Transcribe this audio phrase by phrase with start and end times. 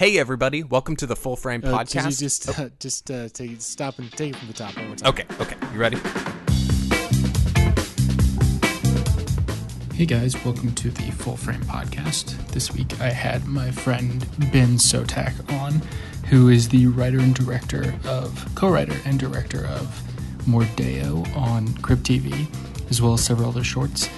[0.00, 2.20] Hey everybody, welcome to the Full Frame Uh, could you Podcast.
[2.20, 5.10] just uh, just uh, take stop and take it from the top one more time.
[5.10, 5.98] Okay, okay, you ready?
[9.94, 12.34] Hey guys, welcome to the Full Frame Podcast.
[12.48, 15.82] This week I had my friend Ben Sottak on,
[16.30, 20.00] who is the writer and director of, co writer and director of
[20.46, 22.46] Mordeo on Crypt TV,
[22.88, 24.08] as well as several other shorts,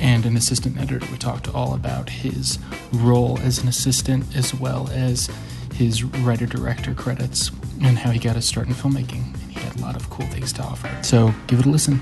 [0.00, 1.06] and an assistant editor.
[1.10, 2.58] We talked all about his
[2.92, 5.28] role as an assistant, as well as
[5.74, 7.50] his writer director credits,
[7.82, 9.34] and how he got his start in filmmaking.
[9.34, 10.90] And he had a lot of cool things to offer.
[11.02, 12.00] So give it a listen.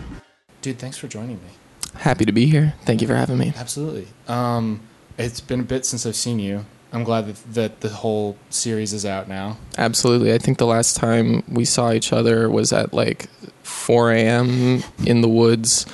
[0.63, 1.51] Dude, thanks for joining me.
[1.95, 2.75] Happy to be here.
[2.83, 3.53] Thank you for having me.
[3.57, 4.09] Absolutely.
[4.29, 4.81] Um,
[5.19, 6.65] it's been a bit since I've seen you.
[6.93, 9.59] I'm glad that, that the whole series is out now.
[9.77, 10.33] Absolutely.
[10.33, 13.29] I think the last time we saw each other was at like
[13.65, 14.83] 4 a.m.
[15.05, 15.85] in the woods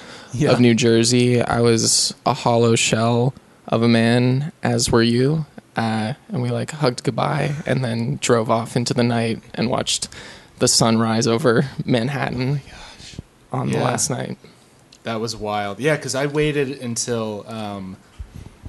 [0.49, 1.41] of New Jersey.
[1.43, 3.35] I was a hollow shell
[3.69, 5.47] of a man, as were you.
[5.77, 10.09] Uh, and we like hugged goodbye and then drove off into the night and watched
[10.59, 12.61] the sun rise over Manhattan
[13.51, 14.37] on the last night.
[15.05, 15.81] That was wild.
[15.81, 17.97] Yeah, because I waited until um,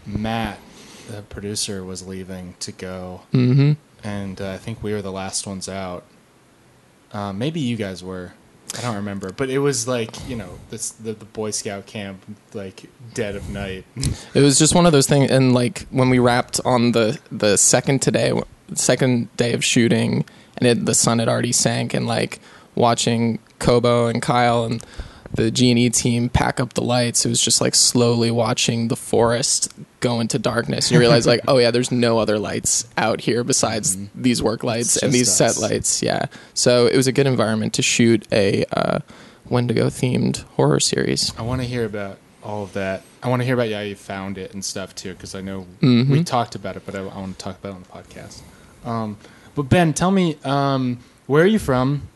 [0.05, 0.59] Matt,
[1.09, 3.73] the producer, was leaving to go, Mm-hmm.
[4.08, 6.03] and uh, I think we were the last ones out.
[7.11, 8.33] Uh, maybe you guys were.
[8.78, 12.24] I don't remember, but it was like you know this the, the Boy Scout camp,
[12.54, 13.86] like dead of night.
[14.34, 17.58] It was just one of those things, and like when we wrapped on the the
[17.58, 18.34] second today,
[18.74, 20.26] second day of shooting,
[20.58, 22.40] and it, the sun had already sank, and like
[22.76, 24.84] watching Kobo and Kyle and
[25.34, 28.88] the G and E team pack up the lights, it was just like slowly watching
[28.88, 30.88] the forest go into darkness.
[30.89, 34.64] And you realize like, oh yeah, there's no other lights out here besides these work
[34.64, 36.02] lights and these just set lights.
[36.04, 39.00] Yeah, so it was a good environment to shoot a uh,
[39.50, 41.34] Wendigo themed horror series.
[41.38, 43.04] I want to hear about all of that.
[43.22, 45.66] I want to hear about how you found it and stuff too, because I know
[45.81, 46.09] Mhm.
[46.09, 47.88] we talked about it, but I, I want to talk about it on the
[48.20, 48.42] podcast.
[48.86, 49.17] Um,
[49.56, 52.09] but Ben, tell me, um, where are you from?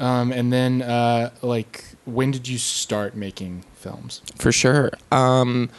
[0.00, 4.22] Um, and then, uh, like, when did you start making films?
[4.36, 4.90] For sure.
[5.12, 5.70] Um,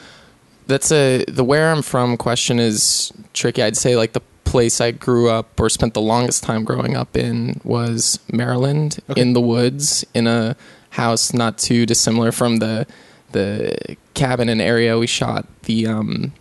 [0.68, 3.62] that's a the where I'm from question is tricky.
[3.64, 7.16] I'd say like the place I grew up or spent the longest time growing up
[7.16, 9.22] in was Maryland, Okay.
[9.22, 10.56] in the woods, in a
[10.92, 12.86] house not too dissimilar from the
[13.32, 16.34] the cabin and area we shot the um,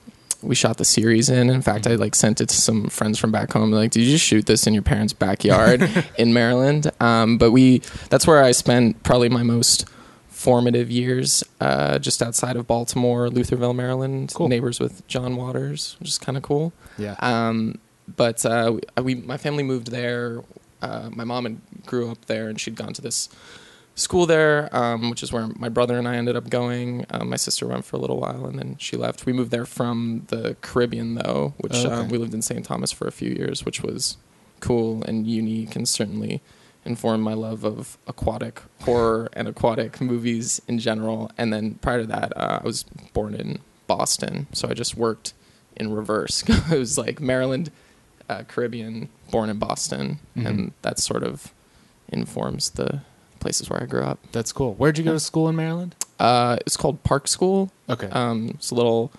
[0.42, 1.50] we shot the series in.
[1.50, 3.70] In fact, I like sent it to some friends from back home.
[3.70, 6.90] Like, did you just shoot this in your parents' backyard in Maryland?
[7.00, 7.78] Um, but we
[8.08, 9.88] that's where I spent probably my most
[10.28, 14.32] formative years, uh, just outside of Baltimore, Lutherville, Maryland.
[14.34, 14.48] Cool.
[14.48, 16.72] Neighbors with John Waters, which is kind of cool.
[16.96, 17.16] Yeah.
[17.18, 17.78] Um,
[18.16, 20.42] but uh, we, we, my family moved there.
[20.80, 23.28] Uh, my mom had grew up there, and she'd gone to this
[24.00, 27.04] school there, um, which is where my brother and I ended up going.
[27.10, 29.26] Um, my sister went for a little while, and then she left.
[29.26, 31.94] We moved there from the Caribbean, though, which Oh, okay.
[31.94, 32.64] um, we lived in St.
[32.64, 34.16] Thomas for a few years, which was
[34.60, 36.40] cool and unique, and certainly
[36.84, 41.30] informed my love of aquatic horror and aquatic movies in general.
[41.36, 45.34] And then prior to that, uh, I was born in Boston, so I just worked
[45.76, 46.42] in reverse.
[46.48, 47.70] it was like Maryland,
[48.30, 50.46] uh, Caribbean, born in Boston, Mhm.
[50.46, 51.52] and that sort of
[52.08, 53.00] informs the
[53.40, 54.18] places where I grew up.
[54.32, 54.74] That's cool.
[54.74, 55.96] Where'd you go to school in Maryland?
[56.18, 57.70] Uh, it's called Park School.
[57.88, 58.08] Okay.
[58.08, 59.10] Um, it's a little,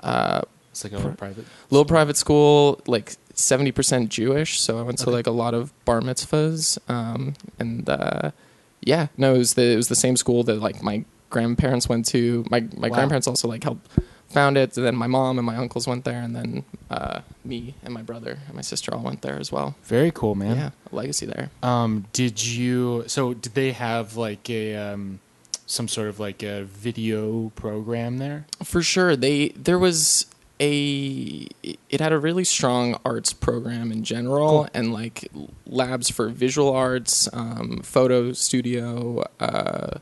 [0.00, 1.46] uh, it's like a little private.
[1.70, 4.60] little private school, like seventy percent Jewish.
[4.60, 5.12] So I went to Okay.
[5.12, 8.32] like a lot of bar mitzvahs, um, and uh,
[8.80, 12.06] yeah, no, it was the it was the same school that like my grandparents went
[12.06, 12.44] to.
[12.50, 12.94] My my Wow.
[12.96, 13.88] grandparents also like helped
[14.30, 14.76] found it.
[14.76, 18.02] And then my mom and my uncles went there, and then uh, me and my
[18.02, 19.74] brother and my sister all went there as well.
[19.84, 20.56] Very cool, man.
[20.56, 21.50] Yeah, legacy there.
[21.62, 23.04] Um, did you?
[23.06, 25.20] So, did they have like a um,
[25.66, 28.46] some sort of like a video program there?
[28.62, 30.26] For sure, they there was
[30.60, 34.68] a it had a really strong arts program in general Cool.
[34.74, 35.28] and like
[35.66, 39.24] labs for visual arts, um, photo studio.
[39.38, 39.98] Uh,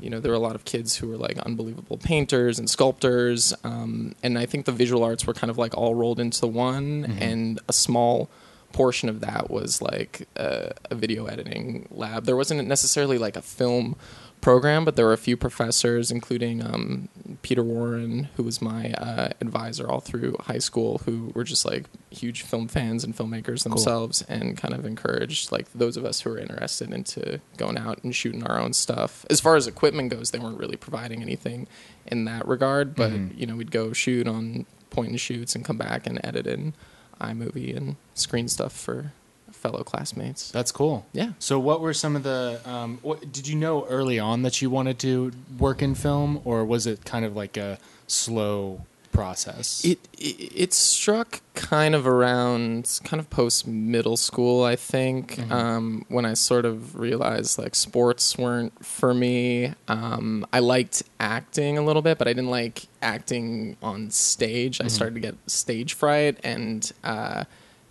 [0.00, 3.52] you know, there were a lot of kids who were like unbelievable painters and sculptors,
[3.64, 7.04] um, and I think the visual arts were kind of like all rolled into one,
[7.04, 7.20] Mhm.
[7.20, 8.28] and a small
[8.72, 12.24] portion of that was like a, a video editing lab.
[12.24, 13.96] There wasn't necessarily like a film
[14.40, 17.08] program, but there were a few professors, including um,
[17.42, 21.84] Peter Warren, who was my uh, advisor all through high school, who were just like
[22.10, 26.30] huge film fans and filmmakers themselves, and kind of encouraged like those of us who
[26.30, 29.26] were interested into going out and shooting our own stuff.
[29.30, 31.66] As far as equipment goes, they weren't really providing anything
[32.06, 33.38] in that regard, but Mhm.
[33.38, 36.74] you know we'd go shoot on point and shoots and come back and edit in
[37.20, 39.12] iMovie and screen stuff for
[39.60, 40.50] fellow classmates.
[40.50, 41.06] That's cool.
[41.12, 41.32] Yeah.
[41.38, 42.60] So, what were some of the?
[42.64, 46.64] Um, what, did you know early on that you wanted to work in film, or
[46.64, 49.84] was it kind of like a slow process?
[49.84, 55.50] It, it it struck kind of around kind of post middle school, I think, Mhm.
[55.50, 59.74] um, when I sort of realized like sports weren't for me.
[59.88, 64.80] Um, I liked acting a little bit, but I didn't like acting on stage.
[64.80, 64.90] I Mhm.
[64.90, 67.44] started to get stage fright, and uh,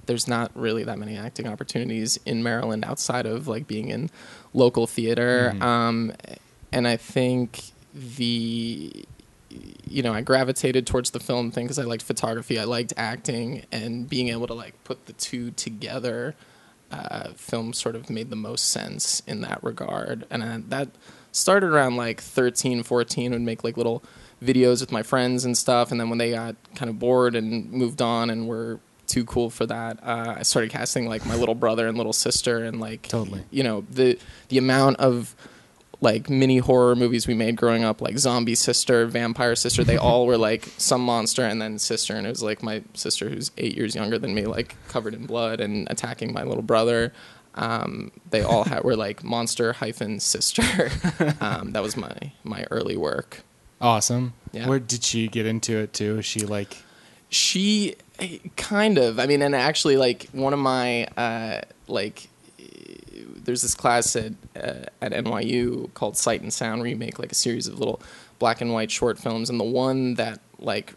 [0.09, 4.09] there's not really that many acting opportunities in Maryland outside of like being in
[4.55, 5.53] local theater.
[5.55, 5.61] Mhm.
[5.61, 6.13] Um,
[6.71, 7.61] and I think
[7.93, 9.05] the
[9.87, 13.65] you know, I gravitated towards the film thing because I liked photography, I liked acting,
[13.71, 16.35] and being able to like put the two together,
[16.91, 20.25] uh, film sort of made the most sense in that regard.
[20.29, 20.89] And uh, that
[21.31, 24.03] started around like 13, 14, would make like little
[24.43, 25.91] videos with my friends and stuff.
[25.91, 28.79] And then when they got kind of bored and moved on and were
[29.09, 32.63] too cool for that, uh, I started casting like my little brother and little sister,
[32.63, 33.43] and like Totally.
[33.51, 34.17] you know the
[34.49, 35.35] the amount of
[36.01, 39.83] like mini horror movies we made growing up, like Zombie Sister, Vampire Sister.
[39.83, 43.27] They all were like some monster and then sister, and it was like my sister
[43.29, 47.11] who's eight years younger than me, like covered in blood and attacking my little brother.
[47.55, 50.89] Um, they all had, were like monster hyphen sister.
[51.41, 52.15] um, that was my
[52.45, 53.41] my early work.
[53.81, 54.33] awesome.
[54.53, 54.67] Yeah.
[54.69, 56.19] Where did she get into it too?
[56.19, 56.77] Is she like
[57.27, 57.95] She
[58.55, 59.19] kind of.
[59.19, 62.29] I mean, and actually, like one of my uh, like,
[63.43, 67.31] there's this class at uh, at NYU called Sight and Sound, where you make like
[67.31, 68.01] a series of little
[68.39, 70.93] black and white short films, and the one that like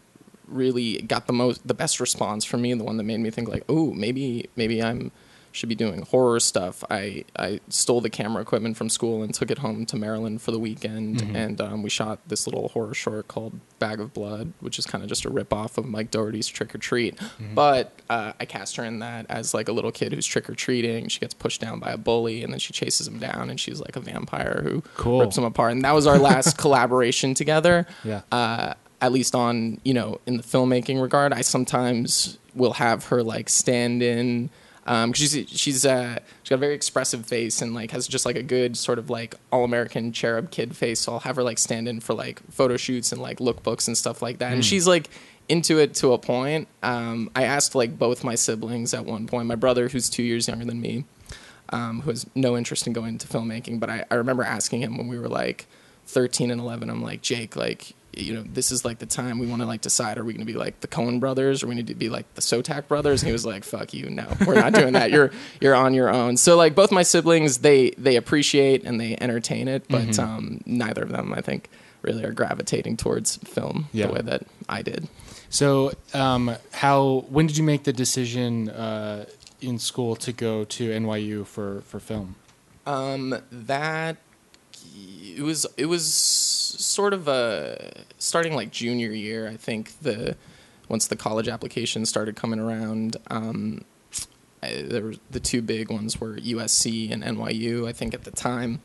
[0.47, 3.47] really got the most, the best response from me, the one that made me think
[3.47, 5.11] like, oh, maybe maybe I'm
[5.53, 6.83] should be doing horror stuff.
[6.89, 10.51] I, I stole the camera equipment from school and took it home to Maryland for
[10.51, 11.35] the weekend, Mhm.
[11.35, 15.03] and um, we shot this little horror short called Bag of Blood, which is kind
[15.03, 17.17] of just a rip off of Mike Dougherty's Trick or Treat.
[17.53, 20.55] But uh, I cast her in that as like a little kid who's trick or
[20.55, 21.07] treating.
[21.07, 23.79] She gets pushed down by a bully, and then she chases him down, and she's
[23.79, 25.21] like a vampire who Cool.
[25.21, 25.73] rips him apart.
[25.73, 28.21] And that was our last collaboration together Yeah.
[28.31, 33.21] uh, at least on you know in the filmmaking regard i sometimes will have her
[33.21, 34.49] like stand in
[34.85, 38.25] um 'cause she's she's uh she's got a very expressive face and like has just
[38.25, 40.99] like a good sort of like all-american cherub kid face.
[41.01, 43.97] So i'll have her like stand in for like photo shoots and like lookbooks and
[43.97, 44.53] stuff like that.
[44.53, 45.09] And she's like
[45.49, 46.67] into it to a point.
[46.81, 50.47] Um i asked like both my siblings at one point my brother who's two years
[50.47, 51.05] younger than me
[51.69, 53.79] um, who has no interest in going into filmmaking.
[53.79, 55.65] But I, I remember asking him when we were like
[56.05, 59.47] 13 and 11, I'm like, Jake, like, you know, this is like the time we
[59.47, 61.75] want to like decide, are we going to be like the Coen brothers or we
[61.75, 63.21] need to be like the Sottak brothers?
[63.23, 64.09] And he was like, fuck you.
[64.09, 65.11] No, we're not doing that.
[65.11, 65.31] You're,
[65.61, 66.37] you're on your own.
[66.37, 70.19] So like both my siblings, they, they appreciate and they entertain it, but, Mhm.
[70.19, 71.69] um, neither of them, I think,
[72.01, 74.07] really are gravitating towards film Yeah.
[74.07, 75.07] the way that I did.
[75.49, 79.25] So, um, how when did you make the decision uh,
[79.61, 82.35] in school to go to NYU for for film?
[82.85, 84.17] Um, that
[85.35, 89.47] it was it was sort of a starting like junior year.
[89.47, 90.35] I think the
[90.89, 93.83] once the college applications started coming around, um,
[94.61, 97.87] I, there were the two big ones were USC and NYU.
[97.87, 98.81] I think at the time,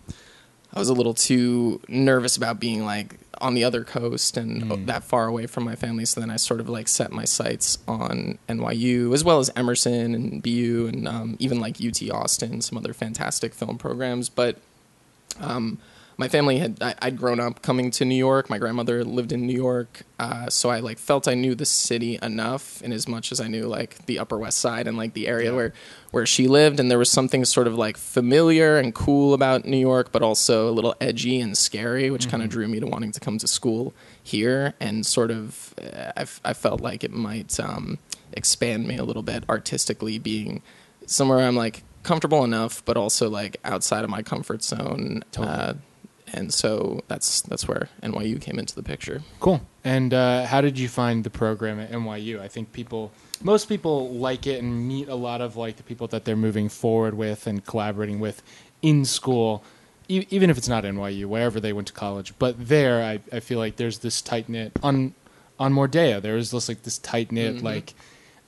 [0.73, 4.87] I was a little too nervous about being like on the other coast and Mm.
[4.87, 6.05] that far away from my family.
[6.05, 10.15] So then I sort of like set my sights on NYU as well as Emerson
[10.15, 14.29] and BU and um, even like UT Austin, some other fantastic film programs.
[14.29, 14.59] But
[15.41, 15.79] um,
[16.19, 18.50] my family had I, I'd grown up coming to New York.
[18.50, 22.19] My grandmother lived in New York, uh, so I like felt I knew the city
[22.20, 25.29] enough, in as much as I knew like the Upper West Side and like the
[25.29, 25.56] area Yeah.
[25.56, 25.73] where
[26.11, 29.78] where she lived, and there was something sort of like familiar and cool about New
[29.78, 33.12] York, but also a little edgy and scary, which kind of drew me to wanting
[33.12, 37.12] to come to school here, and sort of uh, I, f- I felt like it
[37.12, 37.99] might um,
[38.33, 40.62] expand me a little bit artistically, being
[41.07, 45.23] somewhere I'm like comfortable enough, but also like outside of my comfort zone.
[45.31, 45.54] Totally.
[45.54, 45.75] Uh,
[46.32, 49.23] and so that's that's where NYU came into the picture.
[49.40, 49.61] Cool.
[49.85, 52.40] And uh, how did you find the program at NYU?
[52.40, 53.11] I think people,
[53.42, 56.68] most people like it and meet a lot of like the people that they're moving
[56.68, 58.42] forward with and collaborating with
[58.82, 59.62] in school,
[60.08, 62.35] e- even if it's not NYU, wherever they went to college.
[62.38, 65.14] But there, I, I feel like there's this tight knit on
[65.58, 66.20] on Mordea.
[66.20, 67.62] There was just like this tight knit Mhm.
[67.62, 67.94] like.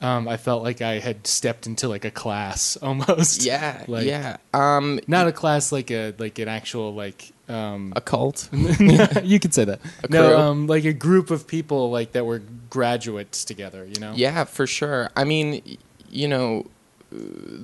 [0.03, 3.43] Um, I felt like I had stepped into like a class almost.
[3.45, 4.37] Yeah, Like- yeah.
[4.51, 8.49] Um, Not a class like a like an actual like um a cult.
[9.23, 9.79] you could say that.
[10.03, 13.85] A no, um, like a group of people like that were graduates together.
[13.85, 14.13] You know.
[14.15, 15.09] Yeah, for sure.
[15.15, 15.77] I mean,
[16.09, 16.67] you know,
[17.13, 17.17] uh,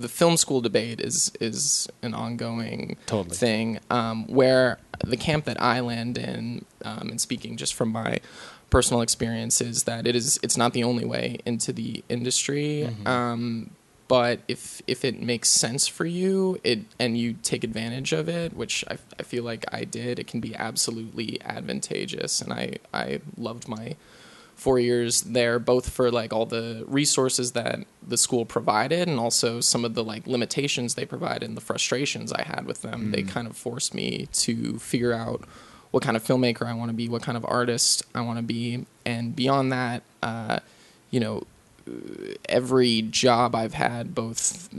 [0.03, 3.35] the film school debate is is an ongoing Totally.
[3.35, 3.79] thing.
[3.89, 8.19] Um, where the camp that I land in, um, and speaking just from my
[8.69, 12.89] personal experience, is that it is it's not the only way into the industry.
[12.89, 13.07] Mhm.
[13.07, 13.69] Um,
[14.07, 18.55] but if if it makes sense for you, it and you take advantage of it,
[18.55, 22.41] which I, I feel like I did, it can be absolutely advantageous.
[22.41, 23.95] And I I loved my
[24.55, 29.61] four years there, both for like all the resources that the school provided and also
[29.61, 33.11] some of the like limitations they provided and the frustrations I had with them.
[33.11, 35.43] They kind of forced me to figure out
[35.91, 38.43] what kind of filmmaker I want to be, what kind of artist I want to
[38.43, 40.59] be, and beyond that, uh,
[41.11, 41.43] you know,
[42.47, 44.69] every job I've had, both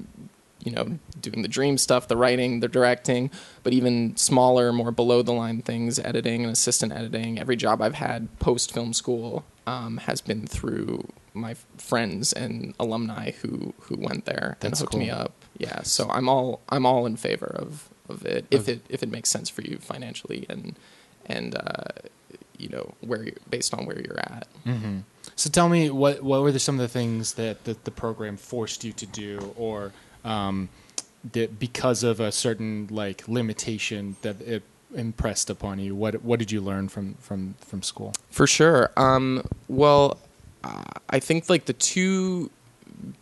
[0.65, 3.31] you know, doing the dream stuff, the writing, the directing,
[3.63, 7.39] but even smaller, more below the line things, editing and assistant editing.
[7.39, 13.31] Every job I've had post film school um, has been through my friends and alumni
[13.31, 15.33] who who went there That's and hooked me up.
[15.57, 19.11] Yeah, so I'm all I'm all in favor of of it if it if it
[19.11, 20.77] makes sense for you financially and
[21.27, 22.09] and uh,
[22.59, 24.49] you know where based on where you're at.
[25.39, 28.37] So tell me, what what were the, some of the things that the, the program
[28.37, 29.93] forced you to do, or
[30.25, 30.69] um,
[31.33, 35.95] that because of a certain like limitation that it impressed upon you?
[35.95, 38.15] What what did you learn from from from school?
[38.31, 38.91] For sure.
[38.97, 40.19] Um, well,
[40.65, 42.51] uh, I think like the two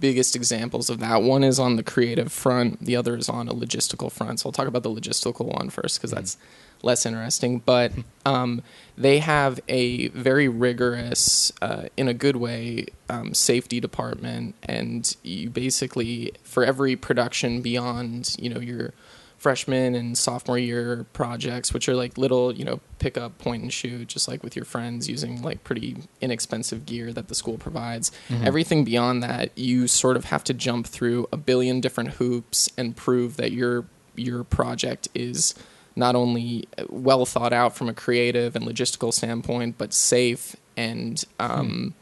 [0.00, 3.52] biggest examples of that one is on the creative front, the other is on a
[3.52, 4.40] logistical front.
[4.40, 6.38] So I'll talk about the logistical one first because that's
[6.82, 7.60] less interesting.
[7.60, 7.92] But
[8.24, 8.62] um,
[8.96, 15.50] they have a very rigorous, uh, in a good way, um, safety department, and you
[15.50, 18.92] basically for every production beyond you know your
[19.38, 23.72] freshman and sophomore year projects, which are like little, you know, pick up, point and
[23.72, 28.10] shoot, just like with your friends using like pretty inexpensive gear that the school provides.
[28.44, 32.96] Everything beyond that, you sort of have to jump through a billion different hoops and
[32.96, 33.84] prove that your
[34.16, 35.54] your project is
[35.96, 41.94] not only well thought out from a creative and logistical standpoint, but safe and um,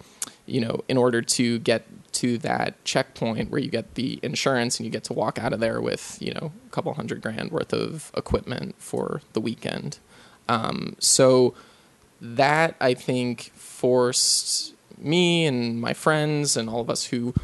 [0.46, 4.84] you know, in order to get to that checkpoint where you get the insurance and
[4.84, 7.72] you get to walk out of there with, you know, a couple hundred grand worth
[7.72, 9.98] of equipment for the weekend.
[10.48, 11.54] Um, so
[12.20, 17.34] that I think forced me and my friends and all of us who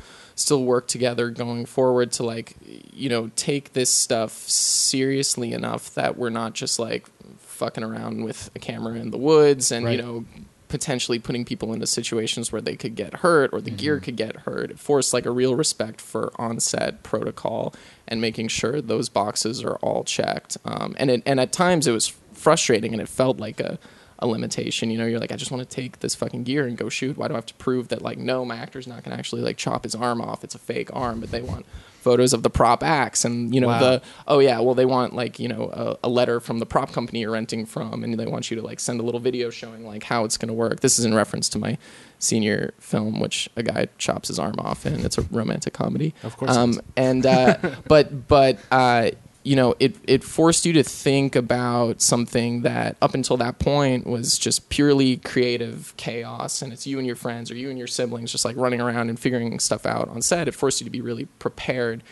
[0.41, 2.57] still work together going forward to like,
[2.93, 8.51] you know, take this stuff seriously enough that we're not just like fucking around with
[8.55, 9.97] a camera in the woods and, Right.
[9.99, 10.25] you know,
[10.69, 14.37] potentially putting people into situations where they could get hurt or the gear could get
[14.37, 14.71] hurt.
[14.71, 17.75] It forced like a real respect for on-set protocol
[18.07, 20.57] and making sure those boxes are all checked.
[20.65, 23.79] Um, and it, and at times it was frustrating and it felt like a
[24.23, 24.91] a limitation.
[24.91, 27.17] You know, you're like, I just want to take this fucking gear and go shoot.
[27.17, 29.57] Why do I have to prove that like no, my actor's not gonna actually like
[29.57, 30.45] chop his arm off?
[30.45, 31.67] It's a fake arm, but they want
[32.01, 33.79] photos of the prop axe and you know Wow.
[33.81, 35.69] the oh yeah well they want like you know
[36.03, 38.63] a, a letter from the prop company you're renting from and they want you to
[38.63, 41.13] like send a little video showing like how it's going to work this is in
[41.13, 41.77] reference to my
[42.19, 46.39] senior film which a guy chops his arm off and it's a romantic comedy Of
[46.39, 49.11] course um, and uh, but but uh,
[49.43, 54.07] you know it it forced you to think about something that up until that point
[54.07, 57.87] was just purely creative chaos and it's you and your friends or you and your
[57.87, 60.47] siblings just like running around and figuring stuff out on set.
[60.47, 62.03] It forced you to be really prepared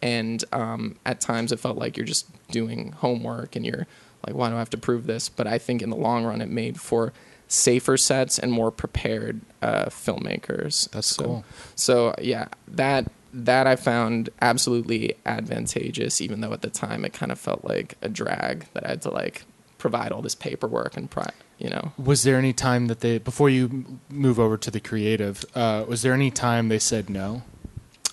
[0.00, 3.86] and um, at times it felt like you're just doing homework and you're
[4.26, 5.28] like why do i have to prove this?
[5.28, 7.12] But i think in the long run it made for
[7.48, 10.88] safer sets and more prepared uh, filmmakers.
[10.90, 11.44] That's so, cool.
[11.74, 13.10] so yeah that
[13.46, 17.94] that i found absolutely advantageous even though at the time it kind of felt like
[18.02, 19.44] a drag that i had to like
[19.78, 23.48] provide all this paperwork and pri- you know Was there any time that they before
[23.50, 25.44] you move over to the creative?
[25.54, 27.42] Uh, was there any time they said no?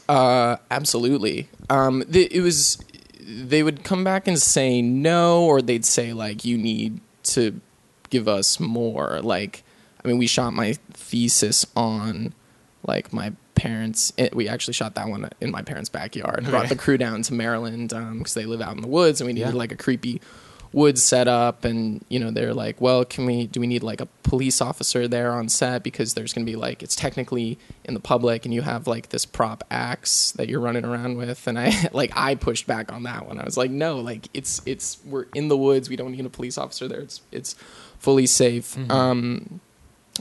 [0.07, 1.49] Uh, absolutely.
[1.69, 2.77] Um, th- it was
[3.19, 7.59] they would come back and say no, or they'd say like you need to
[8.11, 9.19] give us more.
[9.21, 9.63] Like,
[10.03, 12.33] I mean, we shot my thesis on
[12.85, 14.13] like my parents.
[14.17, 16.45] It, we actually shot that one in my parents' backyard.
[16.45, 19.33] Brought the crew down to Maryland because they live out in the woods, and we
[19.33, 19.55] needed Yeah.
[19.57, 20.21] like a creepy
[20.73, 24.01] woods set up and you know they're like well can we do we need like
[24.01, 25.83] a police officer there on set?
[25.83, 29.07] Because there's going to be like it's technically in the public and you have like
[29.09, 31.47] this prop axe that you're running around with.
[31.47, 33.39] And i like i pushed back on that one.
[33.39, 35.87] I was like no like it's it's we're in the woods.
[35.87, 36.99] We don't need a police officer there.
[36.99, 37.53] It's it's
[37.99, 38.77] fully safe.
[38.91, 39.61] Um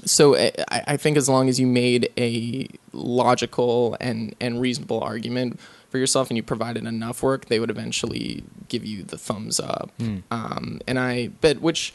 [0.04, 5.60] so I, I think as long as you made a logical and, and reasonable argument
[5.88, 9.92] for yourself and you provided enough work, they would eventually give you the thumbs up.
[10.30, 11.94] Um, and I, but which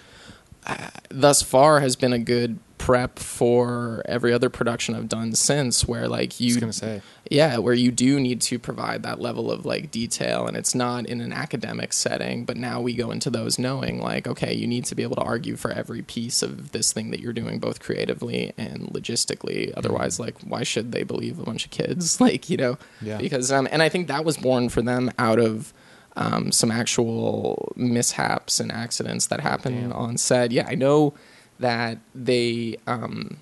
[0.65, 5.87] uh, thus far has been a good prep for every other production I've done since,
[5.87, 7.01] where like I you, was gonna say.
[7.29, 11.05] Yeah, where you do need to provide that level of like detail, and it's not
[11.05, 12.43] in an academic setting.
[12.43, 15.21] But now we go into those knowing like, okay, you need to be able to
[15.21, 19.71] argue for every piece of this thing that you're doing, both creatively and logistically.
[19.77, 22.19] Otherwise, like, why should they believe a bunch of kids?
[22.29, 23.17] Like, you know, Yeah.
[23.19, 25.73] because um, and I think that was born for them out of.
[26.15, 29.93] Um, some actual mishaps and accidents that happened Damn.
[29.93, 30.51] on set.
[30.51, 31.13] Yeah, I know
[31.59, 33.37] that they um,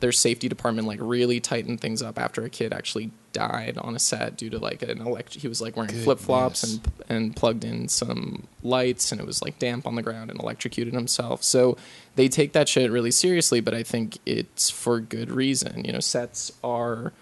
[0.00, 3.98] their safety department like really tightened things up after a kid actually died on a
[3.98, 5.34] set due to like an elect.
[5.34, 9.42] He was like wearing flip flops and and plugged in some lights, and it was
[9.42, 11.42] like damp on the ground and electrocuted himself.
[11.42, 11.76] So
[12.14, 15.84] they take that shit really seriously, but I think it's for good reason.
[15.84, 17.12] You know, sets are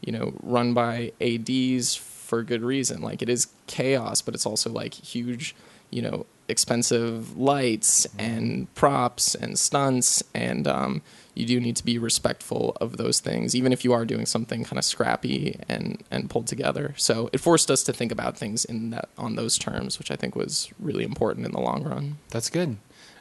[0.00, 3.02] you know run by ads for good reason.
[3.02, 5.56] Like it is chaos, but it's also like huge,
[5.90, 11.02] you know, expensive lights and props and stunts and um,
[11.34, 14.64] you do need to be respectful of those things, even if you are doing something
[14.64, 16.94] kind of scrappy and, and pulled together.
[16.98, 20.16] So it forced us to think about things in that on those terms, which I
[20.16, 22.18] think was really important in the long run.
[22.28, 22.76] That's good.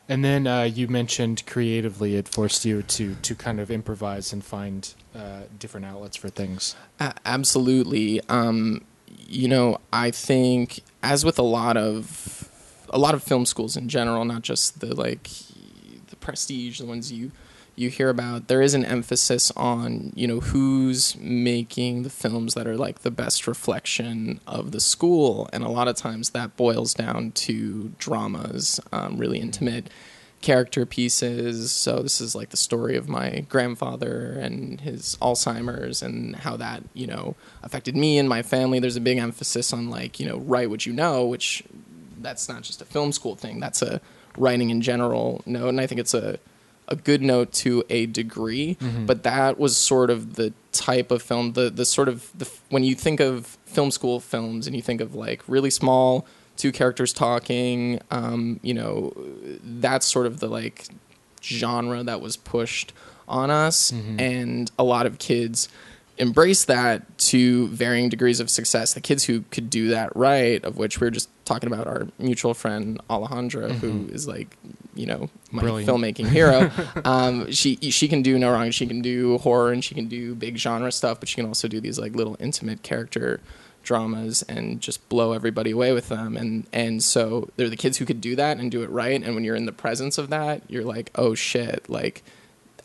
[0.09, 4.43] And then uh, you mentioned creatively, it forced you to to kind of improvise and
[4.43, 6.75] find uh, different outlets for things.
[6.99, 8.19] A- absolutely.
[8.27, 8.83] Um,
[9.31, 12.49] you know, I think as with a lot of
[12.89, 15.29] a lot of film schools in general, not just the like
[16.09, 17.31] the prestige, the ones you
[17.75, 22.67] you hear about, there is an emphasis on you know who's making the films that
[22.67, 26.93] are like the best reflection of the school, and a lot of times that boils
[26.93, 29.89] down to dramas, um, really intimate
[30.41, 31.71] character pieces.
[31.71, 36.83] So this is like the story of my grandfather and his Alzheimer's and how that,
[36.93, 38.79] you know, affected me and my family.
[38.79, 41.63] There's a big emphasis on like, you know, write what you know, which
[42.19, 43.59] that's not just a film school thing.
[43.59, 44.01] That's a
[44.37, 45.69] writing in general note.
[45.69, 46.39] And I think it's a
[46.87, 49.05] a good note to a degree, mm-hmm.
[49.05, 52.83] but that was sort of the type of film, the the sort of the when
[52.83, 56.25] you think of film school films and you think of like really small
[56.61, 59.11] two characters talking, um, you know,
[59.63, 60.85] that's sort of the like
[61.41, 62.93] genre that was pushed
[63.27, 65.67] on us, and a lot of kids
[66.17, 68.93] embrace that to varying degrees of success.
[68.93, 72.07] The kids who could do that right, of which we are just talking about our
[72.19, 74.55] mutual friend Alejandra, who is like,
[74.93, 75.89] you know, my Brilliant.
[75.89, 76.69] filmmaking hero.
[77.05, 78.69] um, she she can do no wrong.
[78.69, 81.67] She can do horror and she can do big genre stuff, but she can also
[81.67, 83.39] do these like little intimate character
[83.83, 86.37] dramas and just blow everybody away with them.
[86.37, 89.21] And and so they're the kids who could do that and do it right.
[89.21, 92.23] And when you're in the presence of that, you're like, oh shit, like.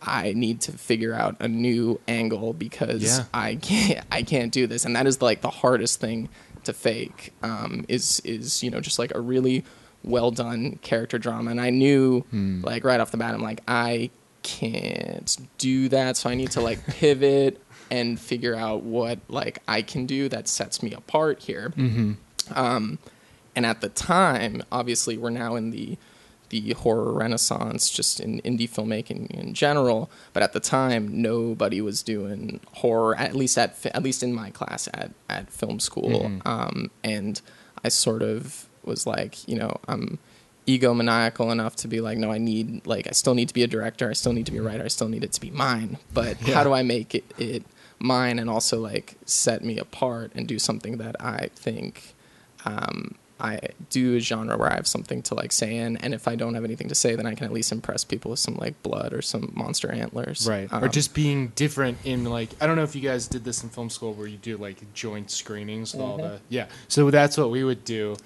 [0.03, 3.25] I need to figure out a new angle because Yeah.
[3.33, 6.29] I can't I can't do this, and that is like the hardest thing
[6.65, 7.33] to fake.
[7.43, 9.65] Um, is is you know just like a really
[10.05, 12.25] well done character drama, and I knew
[12.63, 14.11] like right off the bat, I'm like I
[14.43, 19.83] can't do that, so I need to like pivot and figure out what like I
[19.83, 21.73] can do that sets me apart here.
[22.55, 22.99] Um,
[23.55, 25.97] and at the time, obviously, we're now in the
[26.49, 30.09] the horror renaissance, just in indie filmmaking in general.
[30.33, 34.51] But at the time, nobody was doing horror, at least at at least in my
[34.51, 36.27] class at at film school.
[36.45, 37.41] Um, and
[37.83, 40.19] I sort of was like, you know, I'm
[40.69, 43.67] egomaniacal enough to be like, no, I need like I still need to be a
[43.69, 45.99] director, I still need to be a writer, I still need it to be mine.
[46.13, 47.65] But how do I make it, it
[47.99, 52.15] mine and also like set me apart and do something that I think
[52.65, 56.27] um, I do a genre where I have something to like say in, and if
[56.27, 58.57] I don't have anything to say, then I can at least impress people with some
[58.57, 60.73] like blood or some monster antlers, Right.
[60.73, 63.63] or Um, just being different in like I don't know if you guys did this
[63.63, 66.67] in film school where you do like joint screenings with all the yeah.
[66.89, 68.17] So that's what we would do.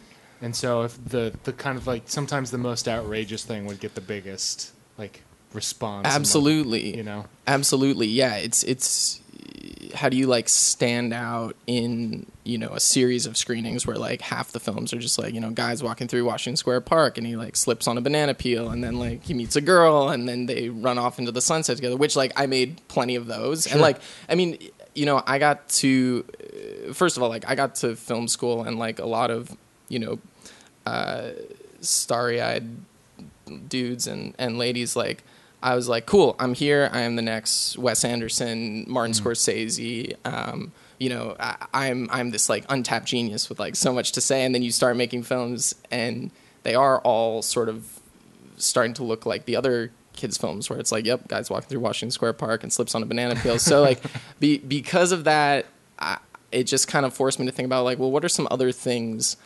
[0.42, 3.94] And so if the the kind of like sometimes the most outrageous thing would get
[3.96, 6.04] the biggest like response.
[6.06, 7.26] and, like, absolutely, you know.
[7.48, 8.36] absolutely, yeah.
[8.36, 9.19] It's it's
[9.94, 14.20] how do you like stand out in you know a series of screenings where like
[14.20, 17.26] half the films are just like you know guys walking through Washington Square Park and
[17.26, 20.28] he like slips on a banana peel and then like he meets a girl and
[20.28, 23.66] then they run off into the sunset together which like I made plenty of those.
[23.66, 24.58] And like I mean
[24.94, 26.24] you know I got to
[26.88, 29.56] uh, first of all like I got to film school and like a lot of
[29.88, 30.18] you know
[30.86, 31.30] uh,
[31.80, 32.76] starry-eyed
[33.68, 35.24] dudes and, and ladies like
[35.62, 36.88] I was like, cool, I'm here.
[36.92, 40.16] I am the next Wes Anderson, Martin Scorsese.
[40.24, 44.20] Um, you know, I, I'm I'm this like untapped genius with like so much to
[44.20, 46.30] say, and then you start making films, and
[46.62, 48.00] they are all sort of
[48.56, 51.80] starting to look like the other kids' films, where it's like, yep, guys walking through
[51.80, 53.58] Washington Square Park and slips on a banana peel.
[53.58, 54.02] So like,
[54.38, 55.66] be, because of that,
[55.98, 56.18] I,
[56.52, 58.72] it just kind of forced me to think about like, well, what are some other
[58.72, 59.36] things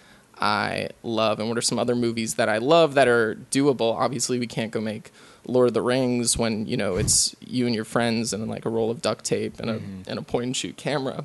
[0.40, 3.94] I love, and what are some other movies that I love that are doable?
[3.94, 5.12] Obviously, we can't go make
[5.46, 8.70] Lord of the Rings when you know it's you and your friends and like a
[8.70, 11.24] roll of duct tape and a and a point and shoot camera.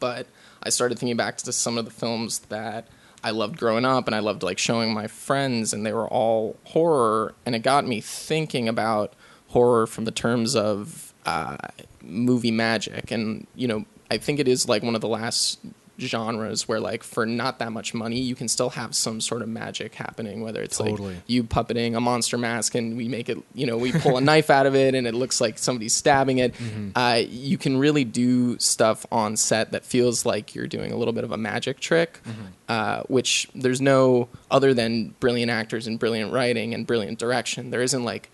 [0.00, 0.26] But
[0.62, 2.88] I started thinking back to some of the films that
[3.22, 6.56] I loved growing up, and I loved like showing my friends, and they were all
[6.64, 9.14] horror, and it got me thinking about
[9.48, 11.56] horror from the terms of uh,
[12.02, 15.58] movie magic, and you know, I think it is like one of the last
[16.00, 19.48] genres where like for not that much money you can still have some sort of
[19.48, 21.14] magic happening whether it's Totally.
[21.14, 24.20] like you puppeting a monster mask and we make it you know we pull a
[24.20, 26.54] knife out of it and it looks like somebody's stabbing it.
[26.96, 31.12] Uh, you can really do stuff on set that feels like you're doing a little
[31.14, 32.20] bit of a magic trick
[32.68, 37.82] uh, which there's no other than brilliant actors and brilliant writing and brilliant direction there
[37.82, 38.30] isn't like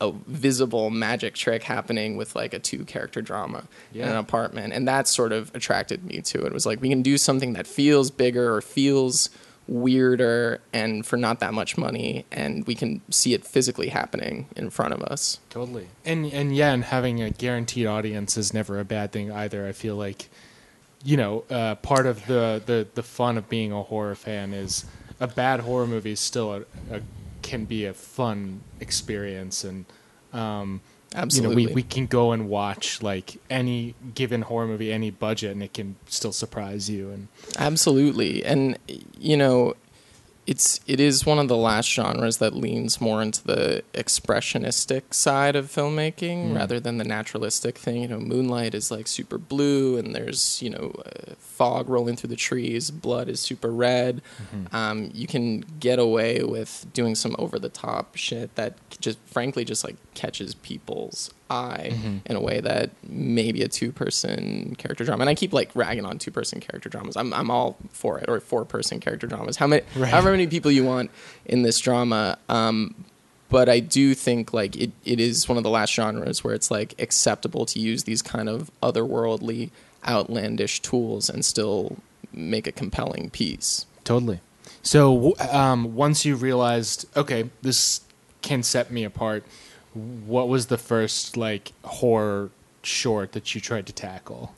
[0.00, 3.64] a visible magic trick happening with like a two character drama
[4.02, 6.46] in an apartment and that sort of attracted me to it.
[6.46, 9.30] it was like we can do something that feels bigger or feels
[9.68, 14.70] weirder and for not that much money and we can see it physically happening in
[14.70, 15.88] front of us Totally.
[16.04, 19.66] And and yeah, and having a guaranteed audience is never a bad thing either.
[19.66, 20.28] I feel like,
[21.02, 24.84] you know, uh, part of the, the the fun of being a horror fan is
[25.18, 26.60] a bad horror movie is still a,
[26.94, 27.00] a
[27.46, 29.84] can be a fun experience and
[30.32, 30.80] um
[31.14, 35.10] absolutely you know we, we can go and watch like any given horror movie any
[35.10, 37.28] budget and it can still surprise you and
[37.58, 38.78] Absolutely, and
[39.18, 39.74] you know,
[40.46, 45.56] it's it is one of the last genres that leans more into the expressionistic side
[45.56, 48.02] of filmmaking rather than the naturalistic thing.
[48.02, 52.28] You know, Moonlight is like super blue, and there's you know uh, fog rolling through
[52.28, 52.90] the trees.
[52.90, 54.22] Blood is super red.
[54.72, 59.64] Um, you can get away with doing some over the top shit that just frankly
[59.64, 65.22] just like catches people's eye in a way that maybe a two person character drama
[65.22, 67.16] and I keep like ragging on two person character dramas.
[67.16, 69.56] I'm I'm all for it or four person character dramas.
[69.56, 70.10] How many Right.
[70.10, 71.10] however many people you want
[71.44, 72.38] in this drama.
[72.48, 72.94] Um
[73.48, 76.68] but I do think like it, it is one of the last genres where it's
[76.70, 79.70] like acceptable to use these kind of otherworldly
[80.06, 81.96] outlandish tools and still
[82.32, 83.86] make a compelling piece.
[84.04, 84.40] Totally.
[84.82, 88.00] So um, once you realized, okay, this
[88.42, 89.44] can set me apart.
[90.26, 92.50] What was the first like horror
[92.82, 94.54] short that you tried to tackle?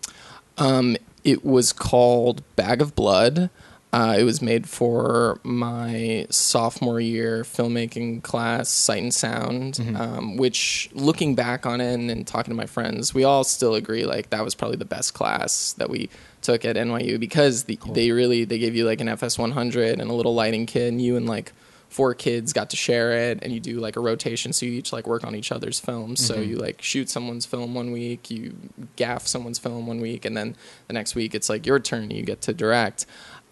[0.57, 3.51] Um, it was called Bag of Blood.
[3.90, 10.90] Uh, it was made for my sophomore year filmmaking class, Sight and Sound, um, which,
[10.92, 14.29] looking back on it and, and talking to my friends, we all still agree like
[14.29, 16.11] that was probably the best class that we
[16.42, 20.11] took at NYU because the, they really they gave you like an FS 100 and
[20.11, 21.53] a little lighting kit, and you and like
[21.88, 24.92] four kids got to share it, and you do like a rotation, so you each
[24.92, 26.24] like work on each other's films.
[26.24, 28.55] So you like shoot someone's film one week, you
[28.96, 32.22] gaff someone's film one week, and then the next week it's like your turn, you
[32.22, 33.07] get to direct.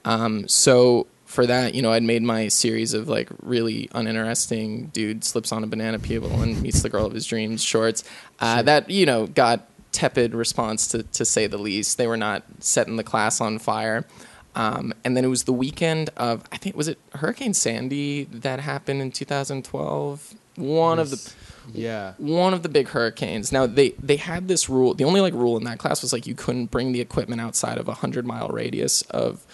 [0.05, 5.25] Um, so for that, you know, I'd made my series of like really uninteresting dude
[5.25, 8.05] slips on a banana peel and meets the girl of his dreams shorts.
[8.39, 11.99] Uh, That you know got tepid response to to say the least.
[11.99, 14.07] They were not setting the class on fire.
[14.57, 18.59] Um, and then it was the weekend of I think was it Hurricane Sandy that
[18.61, 20.35] happened in 2012.
[20.57, 21.33] One of the
[21.75, 22.15] Yeah.
[22.17, 23.53] one of the big hurricanes.
[23.53, 24.95] Now they they had this rule.
[24.95, 27.77] The only like rule in that class was like you couldn't bring the equipment outside
[27.79, 29.45] of a hundred mile radius of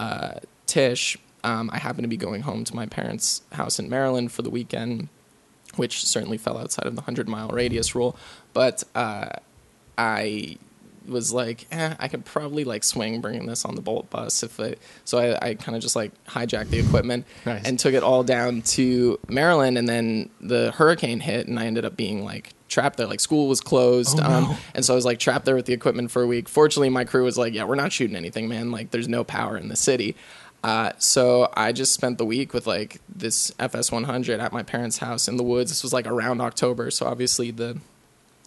[0.00, 1.16] uh, Tisch.
[1.44, 4.50] Um, I happened to be going home to my parents' house in Maryland for the
[4.50, 5.08] weekend,
[5.76, 8.16] which certainly fell outside of the hundred mile radius rule.
[8.52, 9.28] But uh,
[9.96, 10.58] I
[11.08, 14.58] was like, eh, I could probably like swing bringing this on the Bolt bus if
[14.60, 14.74] I.
[15.04, 17.64] So I, I kind of just like hijacked the equipment Nice.
[17.64, 21.84] and took it all down to Maryland, and then the hurricane hit, and I ended
[21.84, 23.06] up being like trapped there.
[23.06, 24.34] Like school was closed, Oh, no.
[24.50, 26.48] um, and so I was like trapped there with the equipment for a week.
[26.48, 28.70] Fortunately, my crew was like, "Yeah, we're not shooting anything, man.
[28.70, 30.16] Like, there's no power in the city."
[30.64, 34.98] Uh, so I just spent the week with like this FS 100 at my parents'
[34.98, 35.70] house in the woods.
[35.70, 37.78] This was like around October, so obviously the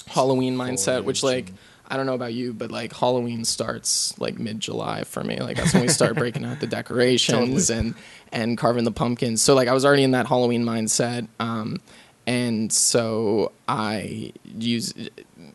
[0.07, 1.53] Halloween mindset, which Foliage like
[1.91, 5.39] I don't know about you, but like Halloween starts like mid July for me.
[5.41, 7.95] Like that's when we start breaking out the decorations and
[8.31, 9.41] and carving the pumpkins.
[9.41, 11.27] So like I was already in that Halloween mindset.
[11.41, 11.81] Um,
[12.25, 14.93] and so I use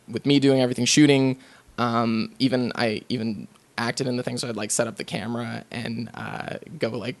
[0.07, 1.39] with me doing everything shooting.
[1.79, 4.41] Um, even I even acted in the things.
[4.41, 7.15] So I'd like set up the camera and uh, go like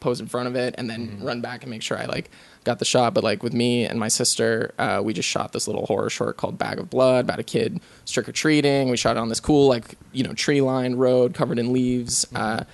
[0.00, 2.30] pose in front of it and then run back and make sure I like
[2.64, 3.14] got the shot.
[3.14, 6.36] But like with me and my sister, uh, we just shot this little horror short
[6.36, 8.90] called Bag of Blood about a kid trick or treating.
[8.90, 12.26] We shot it on this cool like you know tree lined road covered in leaves.
[12.34, 12.64] Uh,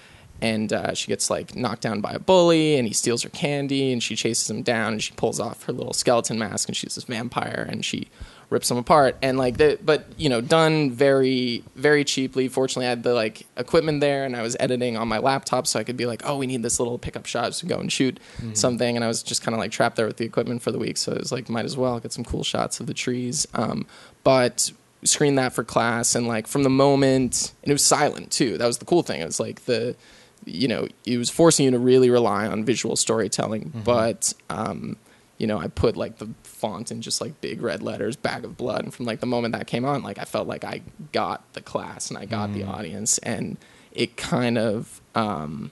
[0.41, 3.93] and uh, she gets like knocked down by a bully and he steals her candy
[3.93, 6.95] and she chases him down and she pulls off her little skeleton mask and she's
[6.95, 8.09] this vampire and she
[8.49, 9.17] rips him apart.
[9.23, 12.49] And like the but you know done very very cheaply.
[12.49, 15.81] Fortunately i had the like equipment there and i was editing on my laptop so
[15.81, 18.21] i could be like oh we need this little pickup shot so go and shoot
[18.55, 18.97] something.
[18.97, 20.97] And i was just kind of like trapped there with the equipment for the week.
[20.97, 23.47] So it was like might as well get some cool shots of the trees.
[23.55, 23.87] Um,
[24.23, 24.71] but
[25.05, 28.59] screen that for class and like from the moment and it was silent too.
[28.59, 29.21] That was the cool thing.
[29.21, 29.97] It was like the
[30.45, 33.73] you know it was forcing you to really rely on visual storytelling.
[33.85, 34.97] But um
[35.39, 38.57] you know i put like the font in just like big red letters bag of
[38.57, 38.83] blood.
[38.85, 40.81] And from like the moment that came on like i felt like i
[41.13, 43.19] got the class and i got the audience.
[43.19, 43.57] And
[43.93, 45.71] it kind of um,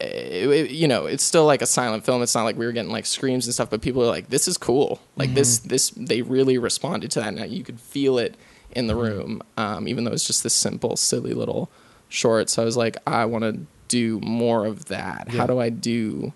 [0.00, 2.22] it- it- you know it's still like a silent film.
[2.22, 4.48] It's not like we were getting like screams and stuff but people are like this
[4.48, 5.00] is cool.
[5.16, 7.34] Like this this they really responded to that.
[7.34, 8.36] And you could feel it
[8.72, 11.70] in the room um, even though it's just this simple silly little
[12.08, 12.48] short.
[12.50, 15.26] So i was like i want to do more of that.
[15.30, 15.38] Yeah.
[15.40, 16.32] how do i do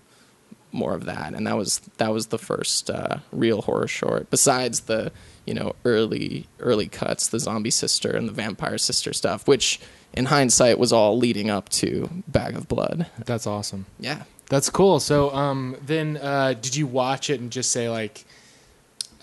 [0.75, 4.81] more of that and that was that was the first uh, real horror short besides
[4.81, 5.11] the
[5.45, 9.79] you know early early cuts the zombie sister and the vampire sister stuff which
[10.13, 13.85] in hindsight was all leading up to bag of blood That's awesome.
[13.99, 14.99] yeah That's cool.
[14.99, 18.23] So, um, then, uh, did you watch it and just say like,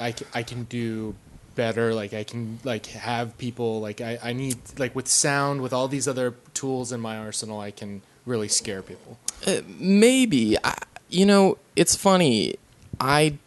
[0.00, 1.14] I, c- I can do
[1.54, 1.94] better?
[1.94, 5.86] Like, I can like have people like I, I need like with sound with all
[5.88, 9.16] these other tools in my arsenal, I can really scare people.
[9.46, 10.74] Uh, maybe I,
[11.12, 12.56] you know it's funny.
[13.00, 13.38] I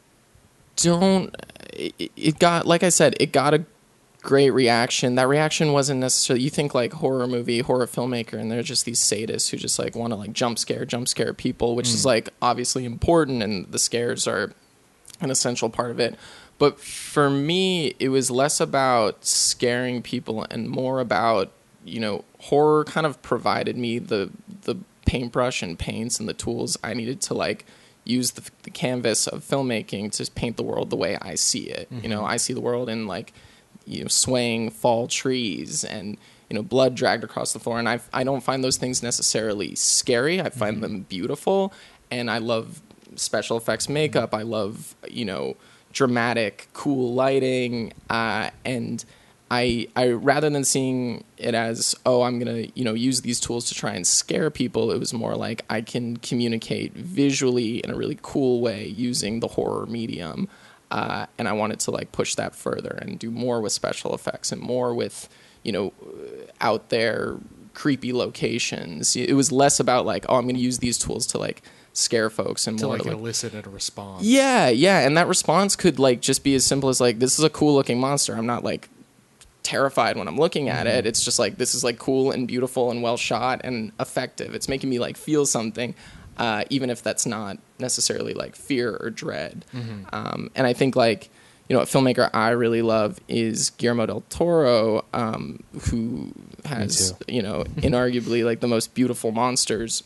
[0.75, 1.36] don't
[1.73, 3.65] it, it got like i said it got a
[4.21, 5.15] great reaction.
[5.15, 8.99] That reaction wasn't necessarily you think like horror movie horror filmmaker and they're just these
[8.99, 12.08] sadists who just like want to like jump scare jump scare people which is mm.
[12.08, 14.51] like obviously important and the scares are
[15.21, 16.15] an essential part of it.
[16.58, 21.51] But for me it was less about scaring people and more about
[21.84, 24.32] you know horror kind of provided me the
[24.63, 27.65] the paintbrush and paints and the tools i needed to like
[28.03, 31.87] use the, the canvas of filmmaking to paint the world the way i see it.
[31.91, 32.31] You know mm-hmm.
[32.31, 33.33] i see the world in like
[33.85, 36.17] you know swaying fall trees and
[36.49, 39.75] you know blood dragged across the floor and i i don't find those things necessarily
[39.75, 40.41] scary.
[40.41, 40.81] I find mm-hmm.
[40.81, 41.73] them beautiful
[42.11, 42.81] and i love
[43.15, 44.31] special effects makeup.
[44.31, 44.39] Mm-hmm.
[44.39, 45.55] I love you know
[45.91, 49.03] dramatic cool lighting uh, and
[49.51, 53.65] I, I rather than seeing it as oh I'm gonna you know use these tools
[53.69, 57.95] to try and scare people it was more like I can communicate visually in a
[57.95, 60.47] really cool way using the horror medium
[60.91, 64.51] uh, and I wanted to like push that further and do more with special effects
[64.51, 65.29] and more with
[65.63, 65.93] you know
[66.60, 67.38] out there
[67.75, 71.62] creepy locations it was less about like oh I'm gonna use these tools to like
[71.93, 74.23] scare folks and To more like to, like, elicit a response.
[74.23, 77.45] yeah, yeah, and that response could like just be as simple as like this is
[77.45, 78.36] a cool looking monster.
[78.36, 78.89] I'm not like
[79.65, 80.97] terrified when I'm looking at Mm-hmm.
[80.99, 81.06] it.
[81.08, 84.54] It's just like this is like cool and beautiful and well shot and effective.
[84.56, 85.95] It's making me like feel something,
[86.38, 89.65] uh, even if that's not necessarily like fear or dread.
[89.73, 90.04] Mm-hmm.
[90.13, 91.30] Um, and I think like
[91.67, 96.32] you know a filmmaker I really love is Guillermo del Toro, um, who
[96.65, 100.04] has you know inarguably like the most beautiful monsters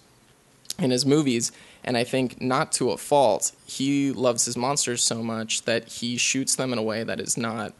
[0.80, 1.52] in his movies.
[1.82, 6.18] And I think, not to a fault, he loves his monsters so much that he
[6.18, 7.74] shoots them in a way that is not.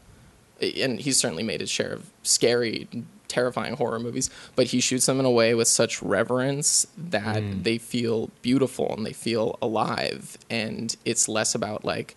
[0.60, 2.88] And he's certainly made his share of scary,
[3.28, 7.62] terrifying horror movies, but he shoots them in a way with such reverence that mm.
[7.62, 10.36] they feel beautiful and they feel alive.
[10.50, 12.16] And it's less about like,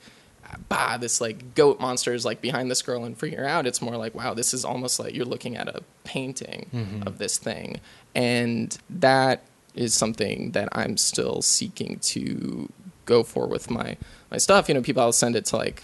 [0.70, 3.66] bah, this like goat monster is like behind this girl and freaking her out.
[3.66, 7.08] It's more like, wow, this is almost like you're looking at a painting mm-hmm.
[7.08, 7.80] of this thing.
[8.16, 9.44] And that
[9.76, 12.70] is something that I'm still seeking to
[13.06, 13.98] go for with my,
[14.32, 14.68] my stuff.
[14.68, 15.84] You know, people, I'll send it to like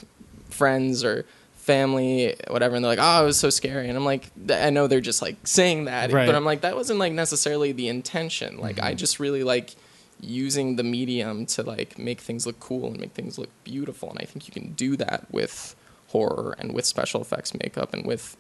[0.50, 1.26] friends or
[1.73, 3.88] family, whatever, and they're like, oh, it was so scary.
[3.89, 6.25] And I'm like, I know they're just like saying that, Right.
[6.25, 8.58] but I'm like, that wasn't like necessarily the intention.
[8.58, 9.75] Like, I just really like
[10.19, 14.10] using the medium to like make things look cool and make things look beautiful.
[14.10, 15.75] And I think you can do that with
[16.08, 18.36] horror and with special effects makeup and with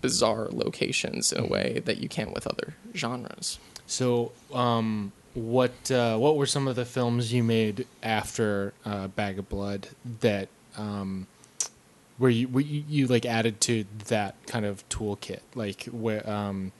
[0.00, 3.58] bizarre locations in a way that you can't with other genres.
[3.86, 9.38] So, um, what uh, what were some of the films you made after uh, Bag
[9.38, 9.88] of Blood
[10.20, 11.26] that um,
[12.18, 16.72] were you, were you you like added to that kind of toolkit, like where um,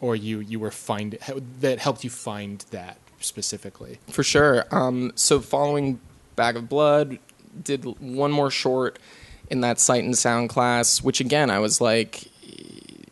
[0.00, 1.18] or you you were find
[1.60, 3.98] that helped you find that specifically?
[4.08, 4.64] For sure.
[4.70, 6.00] Um, so following
[6.34, 7.18] Bag of Blood,
[7.62, 8.98] did one more short
[9.50, 12.30] in that sight and sound class, which again I was like,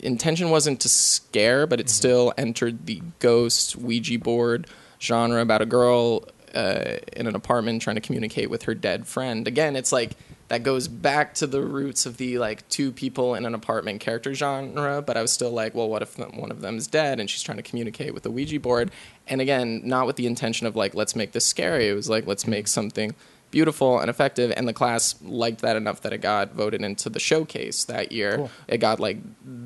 [0.00, 4.66] intention wasn't to scare, but it still entered the ghost Ouija board
[5.00, 9.48] genre about a girl uh, in an apartment trying to communicate with her dead friend.
[9.48, 10.16] Again, it's like
[10.54, 14.32] that goes back to the roots of the like two people in an apartment character
[14.34, 17.28] genre, but I was still like, well, what if one of them is dead and
[17.28, 18.92] she's trying to communicate with the Ouija board?
[19.26, 21.88] And again, not with the intention of like, let's make this scary.
[21.88, 23.16] It was like, let's make something
[23.50, 24.52] beautiful and effective.
[24.56, 28.36] And the class liked that enough that it got voted into the showcase that year.
[28.36, 28.50] Cool.
[28.68, 29.16] It got like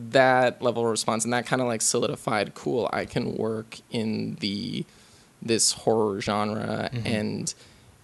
[0.09, 2.55] that level of response, and that kind of like solidified.
[2.55, 4.87] Cool, I can work in the
[5.43, 7.07] this horror genre mm-hmm.
[7.07, 7.55] and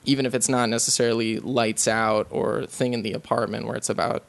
[0.05, 4.25] even if it's not necessarily lights out or thing in the apartment where it's about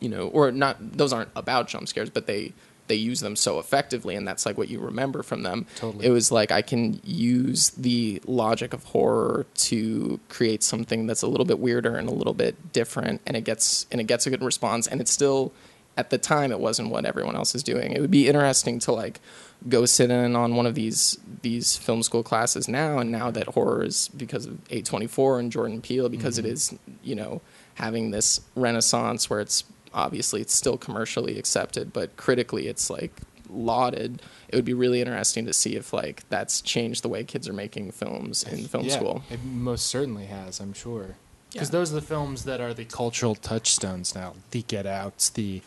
[0.00, 2.52] you know or not those aren't about jump scares but they
[2.88, 6.06] they use them so effectively and that's like what you remember from them Totally.
[6.06, 11.26] it was like i can use the logic of horror to create something that's a
[11.26, 14.30] little bit weirder and a little bit different and it gets and it gets a
[14.30, 15.52] good response and it's still
[15.96, 17.92] at the time it wasn't what everyone else is doing.
[17.92, 19.20] It would be interesting to like
[19.68, 23.46] go sit in on one of these these film school classes now, and now that
[23.48, 26.46] horror is because of A24 and Jordan Peele, because Mm-hmm.
[26.46, 27.40] it is you know
[27.74, 33.12] having this renaissance where it's obviously it's still commercially accepted, but critically it's like
[33.48, 34.20] lauded.
[34.48, 37.52] It would be really interesting to see if like that's changed the way kids are
[37.52, 39.22] making films in film yeah, school.
[39.30, 41.16] It most certainly has, I'm sure.
[41.52, 41.72] Because Yeah.
[41.78, 44.34] those are the films that are the cultural touchstones now.
[44.50, 45.62] The Get Outs, the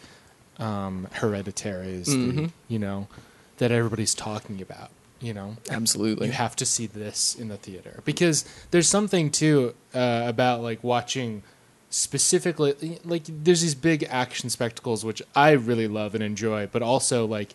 [0.60, 2.52] um, Hereditaries, the, Mhm.
[2.68, 3.08] you know,
[3.58, 4.90] that everybody's talking about.
[5.22, 6.28] You know, Absolutely.
[6.28, 10.82] you have to see this in the theater because there's something too uh, about like
[10.82, 11.44] watching
[11.90, 17.26] specifically like there's these big action spectacles which I really love and enjoy, but also
[17.26, 17.54] like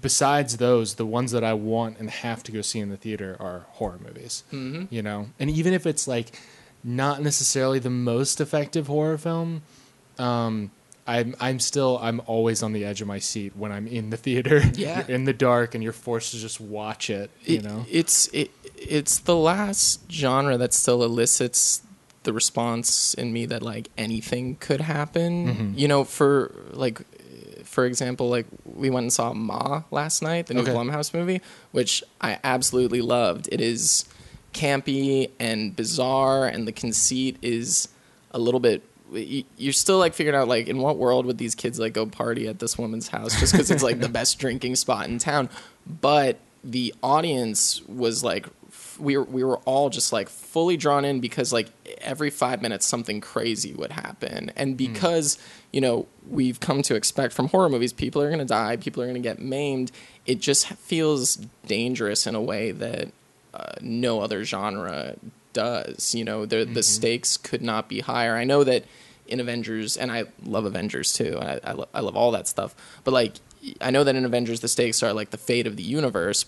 [0.00, 3.36] besides those, the ones that I want and have to go see in the theater
[3.38, 4.42] are horror movies.
[4.52, 4.88] Mhm.
[4.90, 6.36] You know, and even if it's like
[6.82, 9.62] not necessarily the most effective horror film,
[10.18, 10.70] um,
[11.06, 14.16] I'm I'm still I'm always on the edge of my seat when I'm in the
[14.16, 14.62] theater.
[14.74, 15.04] Yeah.
[15.08, 17.30] in the dark and you're forced to just watch it.
[17.44, 21.82] You It- know, it's it, it's the last genre that still elicits
[22.22, 25.72] the response in me that like anything could happen.
[25.74, 25.78] Mhm.
[25.78, 27.02] You know, for like
[27.64, 30.72] for example, like we went and saw Ma last night, the new Okay.
[30.72, 31.40] Blumhouse movie,
[31.72, 33.48] which I absolutely loved.
[33.52, 34.04] It is
[34.54, 37.88] campy and bizarre, and the conceit is
[38.30, 38.82] a little bit.
[39.14, 42.48] You're still like figuring out like in what world would these kids like go party
[42.48, 45.48] at this woman's house just because it's like the best drinking spot in town,
[45.86, 48.46] but the audience was like
[48.98, 52.86] we were, we were all just like fully drawn in because like every five minutes
[52.86, 54.50] something crazy would happen.
[54.56, 55.38] And because
[55.72, 59.02] you know we've come to expect from horror movies people are going to die people
[59.02, 59.90] are going to get maimed
[60.24, 63.08] it just feels dangerous in a way that
[63.52, 65.16] uh, no other genre
[65.54, 66.44] does you know?
[66.44, 68.36] The the stakes could not be higher.
[68.36, 68.84] I know that
[69.26, 72.74] in avengers and i love avengers too i, I, lo- I love all that stuff
[73.04, 73.34] but like
[73.80, 76.44] i know that in avengers the stakes are like the fate of the universe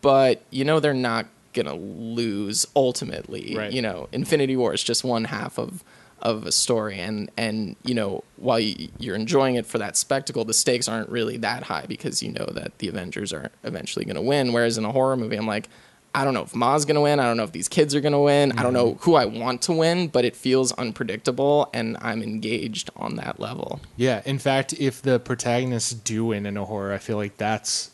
[0.00, 3.56] but you know they're not gonna lose ultimately.
[3.56, 3.72] Right.
[3.72, 5.82] You know, Infinity War is just one half of
[6.20, 10.44] of a story, and and you know while you, you're enjoying it for that spectacle,
[10.44, 14.22] the stakes aren't really that high because you know that the Avengers are eventually gonna
[14.22, 14.52] win.
[14.52, 15.68] Whereas in a horror movie, I'm like.
[16.14, 17.20] I don't know if Ma's gonna win.
[17.20, 18.52] I don't know if these kids are gonna win.
[18.52, 19.02] I don't know mm-hmm.
[19.02, 23.80] who I want to win, but it feels unpredictable, and I'm engaged on that level.
[23.96, 24.22] yeah.
[24.24, 27.90] In fact, if the protagonists do win in a horror, I feel like that's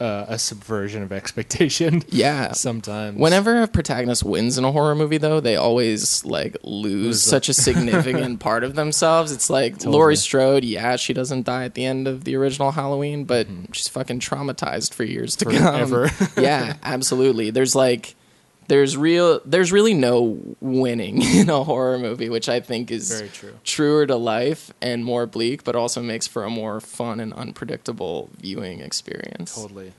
[0.00, 2.02] uh, a subversion of expectation.
[2.10, 6.88] Yeah, Sometimes, Whenever a protagonist wins in a horror movie, though, they always like lose
[7.06, 9.30] Lose such a significant part of themselves.
[9.30, 9.92] It's like Totally.
[9.92, 10.64] Laurie Strode.
[10.64, 14.94] Yeah, she doesn't die at the end of the original Halloween, but she's fucking traumatized
[14.94, 16.08] for years to Forever.
[16.08, 16.28] come.
[16.44, 17.50] yeah, absolutely.
[17.50, 18.14] There's like,
[18.68, 23.28] there's real, there's really no winning in a horror movie, which I think is very
[23.30, 23.54] true.
[23.64, 28.30] truer to life and more bleak, but also makes for a more fun and unpredictable
[28.38, 29.54] viewing experience.
[29.54, 29.92] Totally.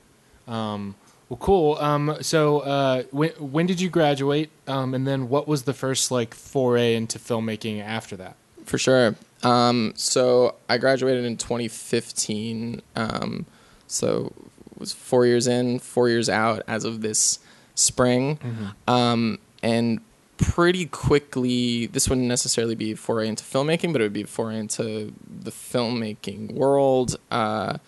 [0.48, 0.94] Um,
[1.28, 1.76] well, cool.
[1.76, 4.50] Um, so, uh, when when did you graduate?
[4.66, 8.36] Um, and then what was the first like foray into filmmaking after that?
[8.64, 9.14] For sure.
[9.42, 12.82] Um, so I graduated in 2015.
[12.96, 13.46] Um,
[13.86, 14.32] so
[14.72, 17.38] it was four years in, four years out as of this
[17.80, 18.38] spring.
[18.86, 20.00] Um, and
[20.36, 24.26] pretty quickly, this wouldn't necessarily be a foray into filmmaking, but it would be a
[24.26, 27.16] foray into the filmmaking world.
[27.30, 27.78] Uh,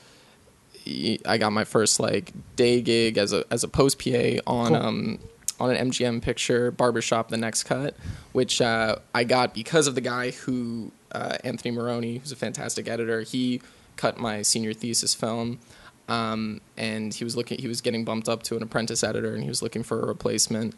[1.27, 4.77] I got my first like day gig as a as a post PA on Cool.
[4.77, 5.19] um
[5.61, 7.95] on an MGM picture, Barbershop The Next Cut,
[8.33, 12.89] which uh, I got because of the guy who uh, Anthony Maroney, who's a fantastic
[12.89, 13.21] editor.
[13.21, 13.61] He
[13.97, 15.61] cut my senior thesis film,
[16.13, 17.59] um, and he was looking.
[17.59, 20.07] He was getting bumped up to an apprentice editor, and he was looking for a
[20.07, 20.75] replacement.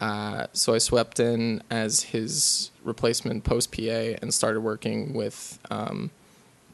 [0.00, 6.10] Uh, so I swept in as his replacement post PA and started working with um,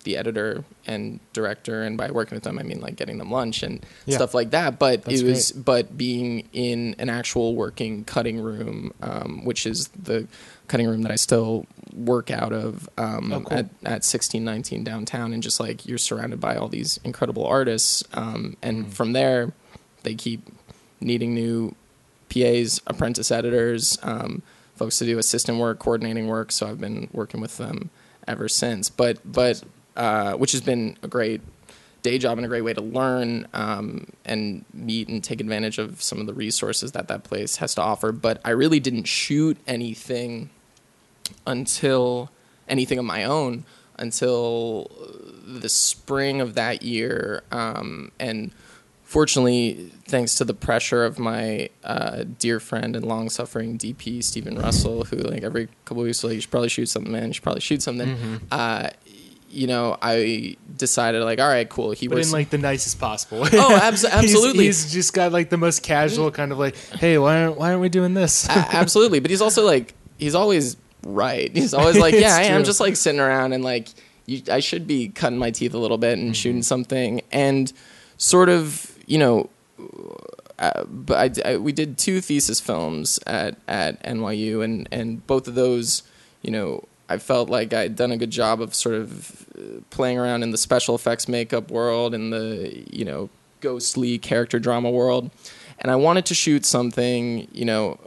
[0.05, 1.83] the editor and director.
[1.83, 4.17] And by working with them, I mean like getting them lunch and Yeah.
[4.17, 4.79] stuff like that.
[4.79, 9.89] But That's it was but being in an actual working cutting room, um, which is
[9.89, 10.27] the
[10.69, 13.59] cutting room that I still work out of um, Oh, cool.
[13.59, 18.57] at, at 1619 downtown, and just like you're surrounded by all these incredible artists, um,
[18.63, 18.91] and Mm.
[18.93, 19.53] from there
[20.03, 20.41] they keep
[21.01, 21.75] needing new
[22.29, 24.43] PAs, apprentice editors, um,
[24.75, 26.51] folks to do assistant work, coordinating work.
[26.51, 27.91] So I've been working with them
[28.27, 28.89] ever since.
[28.89, 29.63] But but
[29.97, 31.41] uh, which has been a great
[32.03, 36.03] day job and a great way to learn um, and meet and take advantage of
[36.03, 38.13] some of the resources that that place has to offer.
[38.13, 40.51] But I really didn't shoot anything
[41.47, 42.31] until
[42.69, 43.65] anything of my own
[43.99, 44.91] until
[45.45, 47.43] the spring of that year.
[47.53, 48.51] Um, and
[49.05, 54.59] fortunately, thanks to the pressure of my uh, dear friend and long suffering DP, Stephen
[54.59, 57.29] Russell, who like every couple of weeks, like, you should probably shoot something, man.
[57.29, 58.41] You should probably shoot something.
[58.51, 58.91] Uh,
[59.53, 61.91] you know, I decided like, all right, cool.
[61.93, 63.47] He but was in like the nicest possible.
[63.53, 64.65] Oh, abs- He's- absolutely.
[64.65, 67.81] He's, just got like the most casual kind of like, hey, why aren't why aren't
[67.83, 68.49] we doing this?
[68.49, 69.21] A- absolutely.
[69.21, 71.51] But he's also like he's always right.
[71.55, 73.89] He's always like, yeah, I am just like sitting around and like
[74.27, 77.73] you, I should be cutting my teeth a little bit and shooting something and
[78.17, 79.51] sort of you know.
[80.59, 85.49] Uh, but I, I- we did two thesis films at, at NYU, and, and both
[85.49, 86.05] of those,
[86.43, 90.19] you know, I felt like I'd done a good job of sort of uh, playing
[90.19, 93.29] around in the special effects makeup world and the, you know,
[93.61, 95.31] ghostly character drama world.
[95.79, 97.99] And I wanted to shoot something, you know,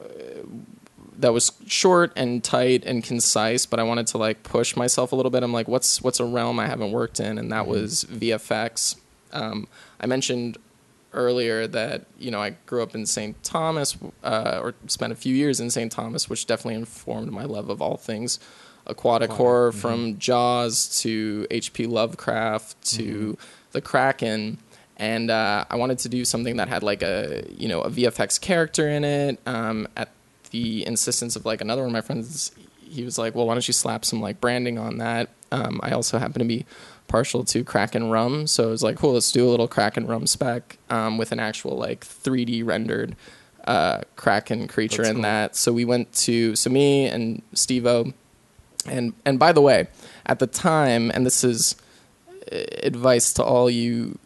[1.19, 5.15] that was short and tight and concise, but I wanted to like push myself a
[5.15, 5.43] little bit.
[5.43, 8.95] I'm like, what's what's a realm I haven't worked in, and that was VFX.
[9.31, 9.67] Um,
[9.99, 10.57] I mentioned
[11.13, 13.41] earlier that you know I grew up in St.
[13.43, 15.91] Thomas, uh, or spent a few years in St.
[15.91, 18.39] Thomas, which definitely informed my love of all things
[18.87, 21.87] aquatic horror, from Jaws to H.P.
[21.87, 23.37] Lovecraft to
[23.71, 24.59] the Kraken
[24.97, 28.39] and uh, I wanted to do something that had like a you know a VFX
[28.39, 29.39] character in it.
[29.45, 30.09] Um, at
[30.51, 33.67] the insistence of like another one of my friends, he was like, "Well, why don't
[33.67, 36.65] you slap some like branding on that?" Um, I also happen to be
[37.07, 40.27] partial to Kraken rum, so it was like, "Cool, let's do a little Kraken rum
[40.27, 43.15] spec um, with an actual like 3D rendered
[43.65, 45.23] uh, Kraken creature That's in cool.
[45.23, 48.13] that." So we went to so me and Stevo,
[48.85, 49.87] and and by the way,
[50.25, 51.75] at the time, and this is
[52.51, 54.17] uh, advice to all you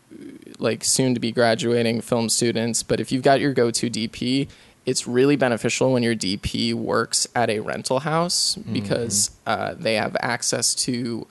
[0.59, 4.49] like soon to be graduating film students, but if you've got your go to DP,
[4.85, 10.17] it's really beneficial when your DP works at a rental house because uh, they have
[10.19, 11.27] access to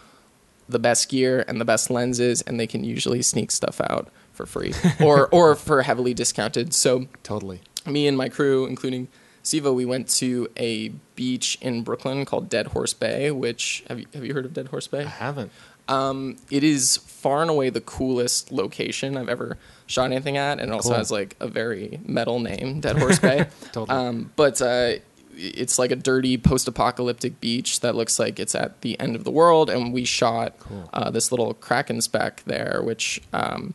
[0.68, 4.46] the best gear and the best lenses, and they can usually sneak stuff out for
[4.46, 6.72] free or or for heavily discounted.
[6.72, 7.60] So totally.
[7.86, 9.08] me and my crew, including
[9.48, 13.30] Sivo, we went to a beach in Brooklyn called Dead Horse Bay.
[13.30, 15.00] Which have you have you heard of Dead Horse Bay?
[15.04, 15.50] I haven't.
[15.88, 20.70] Um, it is far and away the coolest location I've ever shot anything at, and
[20.70, 20.98] it also Cool.
[20.98, 23.46] has like a very metal name, Dead Horse Bay.
[23.72, 23.98] Totally.
[23.98, 24.96] Um, but uh,
[25.34, 29.30] it's like a dirty post-apocalyptic beach that looks like it's at the end of the
[29.30, 30.90] world, and we shot Cool.
[30.92, 33.72] uh, this little kraken speck there, which um,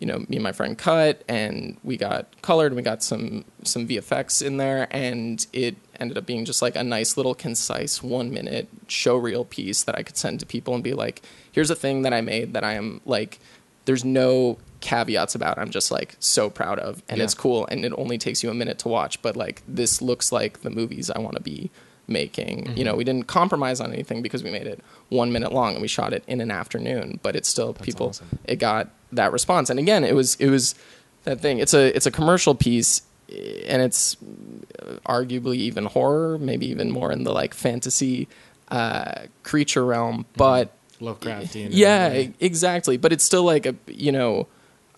[0.00, 3.44] you know me and my friend cut, and we got colored, and we got some
[3.62, 8.02] some VFX in there, and it ended up being just like a nice little concise
[8.02, 11.22] one minute show reel piece that I could send to people and be like,
[11.52, 13.38] here's a thing that I made that I am like,
[13.86, 15.58] there's no caveats about.
[15.58, 17.24] I'm just like so proud of, and Yeah.
[17.24, 20.30] it's cool, and it only takes you a minute to watch, but like this looks
[20.32, 21.70] like the movies I want to be
[22.08, 22.76] making.
[22.76, 25.82] You know, we didn't compromise on anything because we made it one minute long and
[25.82, 28.08] we shot it in an afternoon, but it's still people.
[28.08, 28.38] awesome.
[28.44, 30.74] It got that response, and again, it was it was
[31.24, 31.58] that thing.
[31.58, 34.16] It's a it's a commercial piece, eh, and it's
[35.06, 38.28] arguably even horror, maybe even more in the like fantasy
[38.68, 41.68] uh, creature realm, but Lovecraftian.
[41.72, 42.34] yeah, Right?
[42.40, 42.96] exactly.
[42.96, 44.46] But it's still like a you know,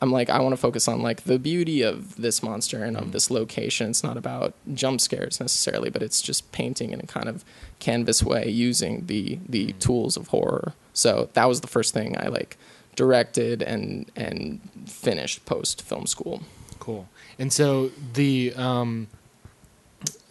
[0.00, 3.12] I'm like I want to focus on like the beauty of this monster and of
[3.12, 3.90] this location.
[3.90, 7.44] It's not about jump scares necessarily, but it's just painting in a kind of
[7.80, 10.74] canvas way using the the tools of horror.
[10.92, 12.56] So that was the first thing I like
[12.94, 16.42] directed and and finished post film school.
[16.78, 17.08] Cool.
[17.38, 19.08] And so the um,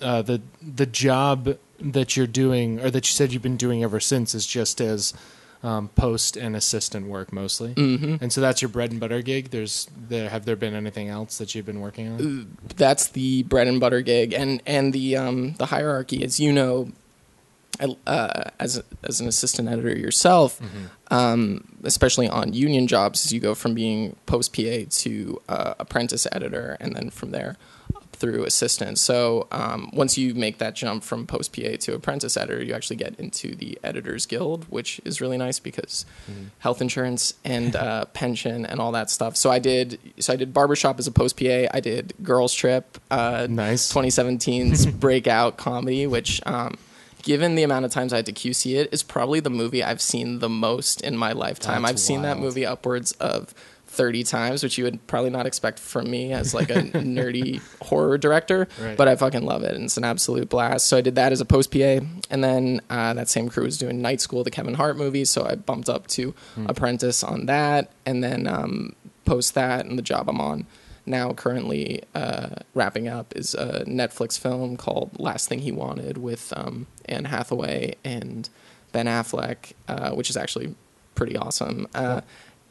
[0.01, 3.99] uh, the the job that you're doing, or that you said you've been doing ever
[3.99, 5.13] since, is just as
[5.67, 7.73] um, post and assistant work mostly.
[7.73, 8.15] Mm-hmm.
[8.21, 9.49] And so that's your bread and butter gig.
[9.49, 12.57] There's there have there been anything else that you've been working on?
[12.77, 16.89] that's the bread and butter gig and and the um the hierarchy as you know
[18.07, 20.59] uh, as as an assistant editor yourself
[21.11, 26.25] um, especially on union jobs as you go from being post PA to uh, apprentice
[26.31, 27.57] editor and then from there
[28.19, 32.63] through assistant so um, once you make that jump from post PA to apprentice editor
[32.63, 36.05] you actually get into the editors guild which is really nice because
[36.59, 39.35] health insurance and uh, pension and all that stuff.
[39.35, 42.97] So I did so I did barbershop as a post PA I did girls trip
[43.11, 43.91] uh, Nice.
[43.93, 46.77] 2017's breakout comedy, which, um,
[47.23, 50.01] given the amount of times I had to QC it, is probably the movie I've
[50.01, 51.81] seen the most in my lifetime.
[51.83, 53.53] That's I've seen that movie upwards of
[53.97, 58.17] 30 times, which you would probably not expect from me as like a nerdy horror
[58.17, 58.95] director, Right.
[58.95, 60.87] but I fucking love it and it's an absolute blast.
[60.87, 63.77] So I did that as a post PA, and then uh, that same crew was
[63.77, 66.67] doing Night School, the Kevin Hart movie, so I bumped up to Hmm.
[66.69, 68.95] apprentice on that, and then um,
[69.25, 70.65] post that and the job I'm on
[71.05, 76.53] now currently uh, wrapping up is a Netflix film called Last Thing He Wanted with
[76.55, 78.49] um, Anne Hathaway and
[78.91, 80.75] Ben Affleck, uh, which is actually
[81.15, 81.87] pretty awesome.
[81.95, 82.21] Uh,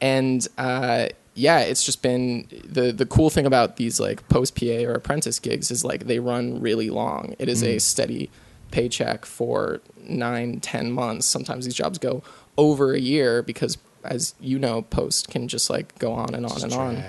[0.01, 4.83] and uh, yeah, it's just been the the cool thing about these like post PA
[4.85, 7.35] or apprentice gigs is like they run really long.
[7.39, 8.29] It is a steady
[8.71, 11.25] paycheck for nine, ten months.
[11.25, 12.23] Sometimes these jobs go
[12.57, 16.51] over a year because as you know post can just like go on and on
[16.51, 17.03] Just and on and.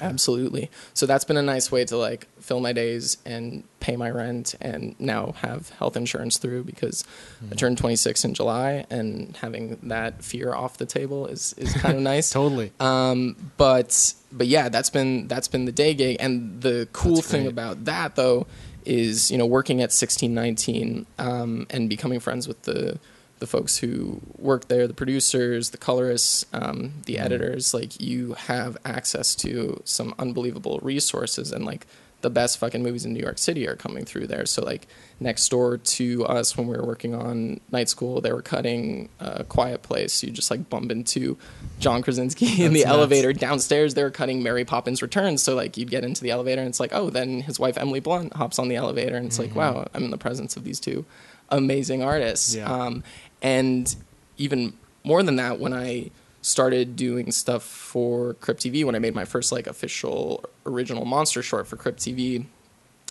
[0.00, 0.70] Absolutely.
[0.94, 4.54] So that's been a nice way to like fill my days and pay my rent
[4.60, 7.04] and now have health insurance through because
[7.50, 11.96] I turned 26 in July and having that fear off the table is is kind
[11.96, 12.30] of nice.
[12.30, 12.72] Totally.
[12.80, 17.28] Um, but but yeah, that's been that's been the day gig, and the cool That's
[17.28, 17.52] thing great.
[17.52, 18.46] about that though
[18.84, 22.98] is you know working at 1619 um, and becoming friends with the
[23.42, 27.24] the folks who work there, the producers, the colorists, um, the Mm-hmm.
[27.26, 27.74] editors.
[27.74, 31.86] Like you have access to some unbelievable resources and like
[32.22, 34.46] the best fucking movies in New York City are coming through there.
[34.46, 34.86] So like
[35.18, 39.42] next door to us when we were working on Night School, they were cutting uh,
[39.48, 40.22] Quiet Place.
[40.22, 41.36] You just like bump into
[41.80, 42.90] John Krasinski in the nuts.
[42.94, 43.32] elevator.
[43.32, 45.42] Downstairs, they were cutting Mary Poppins Returns.
[45.42, 47.98] So like you'd get into the elevator and it's like, oh, then his wife Emily
[47.98, 50.78] Blunt hops on the elevator and it's like, wow, I'm in the presence of these
[50.78, 51.04] two
[51.50, 52.54] amazing artists.
[52.54, 52.70] Yeah.
[52.72, 53.02] Um,
[53.42, 53.94] and
[54.38, 54.74] even
[55.04, 59.24] more than that, when I started doing stuff for Crypt TV, when I made my
[59.24, 62.46] first like official original monster short for Crypt TV,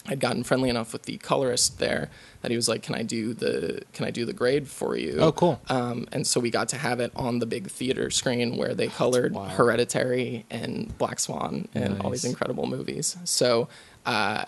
[0.07, 2.09] I'd gotten friendly enough with the colorist there
[2.41, 5.17] that he was like, "Can I do the Can I do the grade for you?"
[5.19, 5.61] Oh, cool.
[5.69, 8.87] Um, and so we got to have it on the big theater screen where they
[8.87, 9.35] colored.
[9.35, 13.15] Hereditary and Black Swan and all these incredible movies.
[13.25, 13.69] So,
[14.05, 14.43] uh,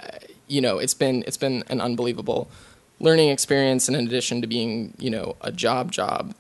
[0.48, 2.50] you know, it's been it's been an unbelievable
[3.00, 6.36] learning experience, and in addition to being you know a job job,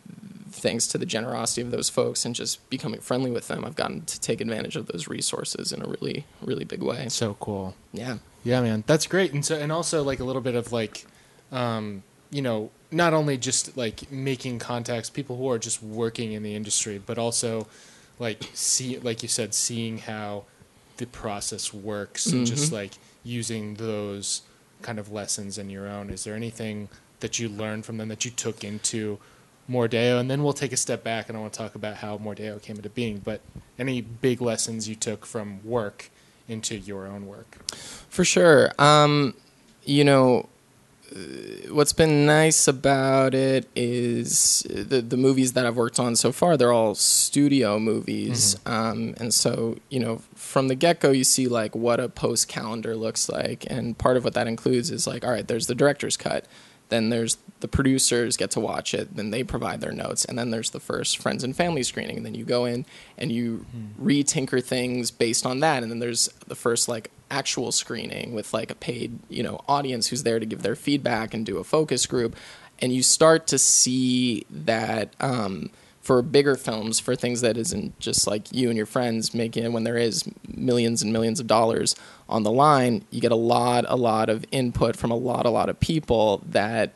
[0.52, 4.06] thanks to the generosity of those folks and just becoming friendly with them, I've gotten
[4.06, 7.10] to take advantage of those resources in a really really big way.
[7.10, 7.76] So cool.
[7.92, 8.18] Yeah.
[8.44, 9.32] Yeah, man, that's great.
[9.32, 11.06] And so, and also like a little bit of like,
[11.52, 16.44] um, you know, not only just like making contacts, people who are just working in
[16.44, 17.68] the industry, but also
[18.20, 20.44] like see, like you said, seeing how
[20.98, 22.92] the process works, and just like
[23.24, 24.42] using those
[24.84, 26.10] kind of lessons in your own.
[26.10, 26.90] Is there anything
[27.22, 29.18] that you learned from them that you took into
[29.70, 30.20] Mordeo?
[30.20, 32.62] And then we'll take a step back, and I want to talk about how Mordeo
[32.62, 33.20] came into being.
[33.20, 33.42] But
[33.80, 36.10] any big lessons you took from work
[36.48, 37.58] into your own work?
[38.10, 38.72] For sure.
[38.78, 39.34] Um,
[39.86, 40.50] you know,
[41.70, 46.58] what's been nice about it is the the movies that I've worked on so far.
[46.58, 51.48] They're all studio movies, um, and so you know, from the get go, you see
[51.48, 55.24] like what a post calendar looks like, and part of what that includes is like,
[55.24, 56.46] all right, there's the director's cut.
[56.90, 59.16] Then there's the producers get to watch it.
[59.16, 62.18] Then they provide their notes, and then there's the first friends and family screening.
[62.18, 62.86] And then you go in
[63.18, 63.66] and you
[63.98, 65.82] re-tinker things based on that.
[65.82, 70.08] And then there's the first like actual screening with like a paid you know audience
[70.08, 72.36] who's there to give their feedback and do a focus group.
[72.80, 75.70] And you start to see that um,
[76.02, 79.72] for bigger films, for things that isn't just like you and your friends making it
[79.72, 81.96] when there is millions and millions of dollars
[82.28, 85.50] on the line, you get a lot, a lot of input from a lot, a
[85.50, 86.94] lot of people that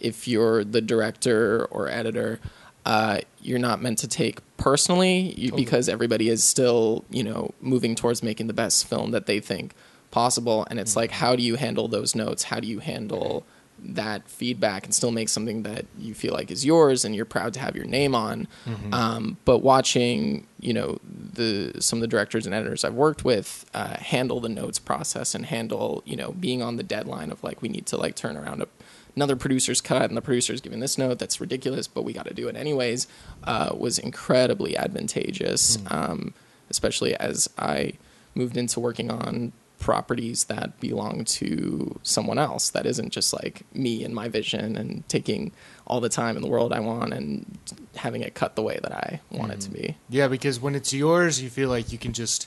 [0.00, 2.40] if you're the director or editor,
[2.86, 5.64] uh, you're not meant to take personally you, Totally.
[5.64, 9.72] because everybody is still, you know, moving towards making the best film that they think
[10.10, 10.66] possible.
[10.70, 12.44] And it's like, how do you handle those notes?
[12.44, 13.44] How do you handle
[13.78, 17.52] that feedback and still make something that you feel like is yours and you're proud
[17.54, 18.48] to have your name on?
[18.92, 23.66] Um, but watching, you know, the some of the directors and editors I've worked with
[23.74, 27.60] uh, handle the notes process and handle, you know, being on the deadline of like
[27.62, 28.68] we need to like turn around a
[29.16, 32.34] another producer's cut and the producer's giving this note that's ridiculous but we got to
[32.34, 33.06] do it anyways
[33.44, 36.34] uh, was incredibly advantageous um,
[36.70, 37.92] especially as i
[38.34, 44.02] moved into working on properties that belong to someone else that isn't just like me
[44.04, 45.52] and my vision and taking
[45.86, 47.58] all the time in the world i want and
[47.96, 49.96] having it cut the way that i want it to be.
[50.08, 52.46] Yeah, because when it's yours, you feel like you can just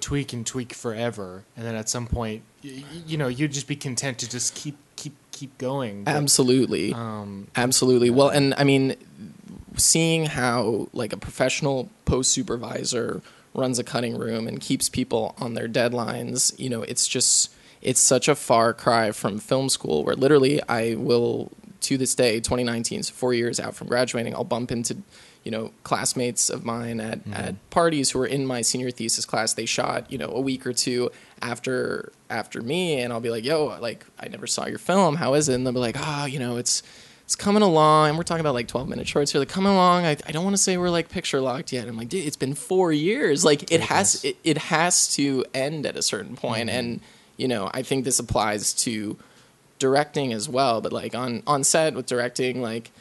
[0.00, 3.66] tweak and tweak forever, and then at some point, y- y- you know, you'd just
[3.68, 4.76] be content to just keep
[5.06, 6.04] keep keep going.
[6.04, 8.10] But, absolutely Um, Absolutely.
[8.10, 8.96] Well, and I mean,
[9.76, 13.22] seeing how like a professional post supervisor
[13.54, 17.52] runs a cutting room and keeps people on their deadlines, you know, it's just
[17.82, 21.52] it's such a far cry from film school where literally I will
[21.82, 24.98] to this day, 2019, so four years out from graduating, I'll bump into
[25.44, 29.54] you know classmates of mine at, at parties who are in my senior thesis class.
[29.54, 31.10] They shot you know a week or two
[31.42, 35.16] after after me, and I'll be like, "Yo, like I never saw your film.
[35.16, 36.82] How is it?" And they'll be like, "Oh, you know, it's."
[37.24, 39.40] It's coming along, and we're talking about like 12 minute shorts here.
[39.40, 41.88] Like coming along, I, I don't want to say we're like picture locked yet.
[41.88, 43.44] I'm like, dude, it's been four years.
[43.44, 46.68] Like it has, it, it has to end at a certain point.
[46.70, 46.78] Mm-hmm.
[46.78, 47.00] And
[47.36, 49.16] you know, I think this applies to
[49.80, 50.80] directing as well.
[50.80, 52.92] But like on on set with directing, like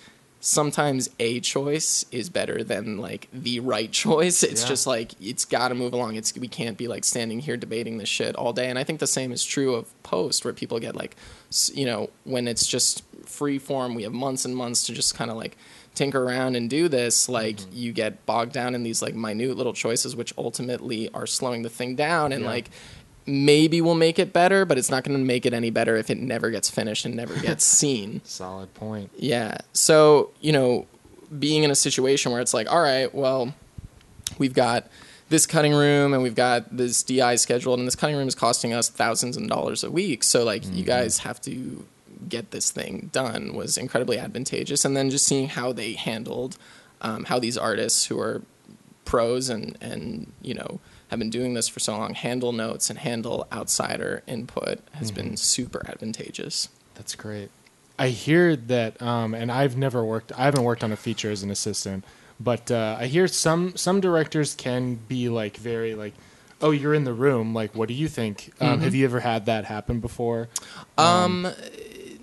[0.46, 4.44] sometimes a choice is better than like the right choice.
[4.44, 4.68] It's Yeah.
[4.68, 6.18] just like it's got to move along.
[6.18, 8.70] It's we can't be like standing here debating this shit all day.
[8.70, 11.16] And I think the same is true of post, where people get like,
[11.74, 15.32] you know, when it's just free form, we have months and months to just kind
[15.32, 15.58] of like
[15.96, 17.70] tinker around and do this, like mm-hmm.
[17.74, 21.70] you get bogged down in these like minute little choices, which ultimately are slowing the
[21.70, 22.50] thing down and Yeah.
[22.50, 22.70] like
[23.26, 26.10] maybe will make it better, but it's not going to make it any better if
[26.10, 28.22] it never gets finished and never gets seen.
[28.24, 29.12] Solid point.
[29.18, 29.58] Yeah.
[29.74, 30.86] So, you know,
[31.38, 33.54] being in a situation where it's like, all right, well,
[34.38, 34.88] we've got
[35.30, 38.74] this cutting room and we've got this DI scheduled, and this cutting room is costing
[38.74, 40.24] us thousands of dollars a week.
[40.24, 41.86] So, like, you guys have to
[42.30, 44.86] get this thing done was incredibly advantageous.
[44.86, 46.58] And then just seeing how they handled
[47.02, 48.42] um, how these artists who are
[49.04, 50.80] pros and, and, you know,
[51.10, 55.38] have been doing this for so long handle notes and handle outsider input has been
[55.38, 56.70] super advantageous.
[56.96, 57.50] That's great.
[57.98, 60.32] I hear that, um, and I've never worked.
[60.38, 62.04] I haven't worked on a feature as an assistant,
[62.40, 66.14] but uh, I hear some some directors can be like very like,
[66.62, 67.54] oh, you're in the room.
[67.54, 68.52] Like, what do you think?
[68.60, 70.50] Um, Have you ever had that happen before?
[70.98, 71.48] Um,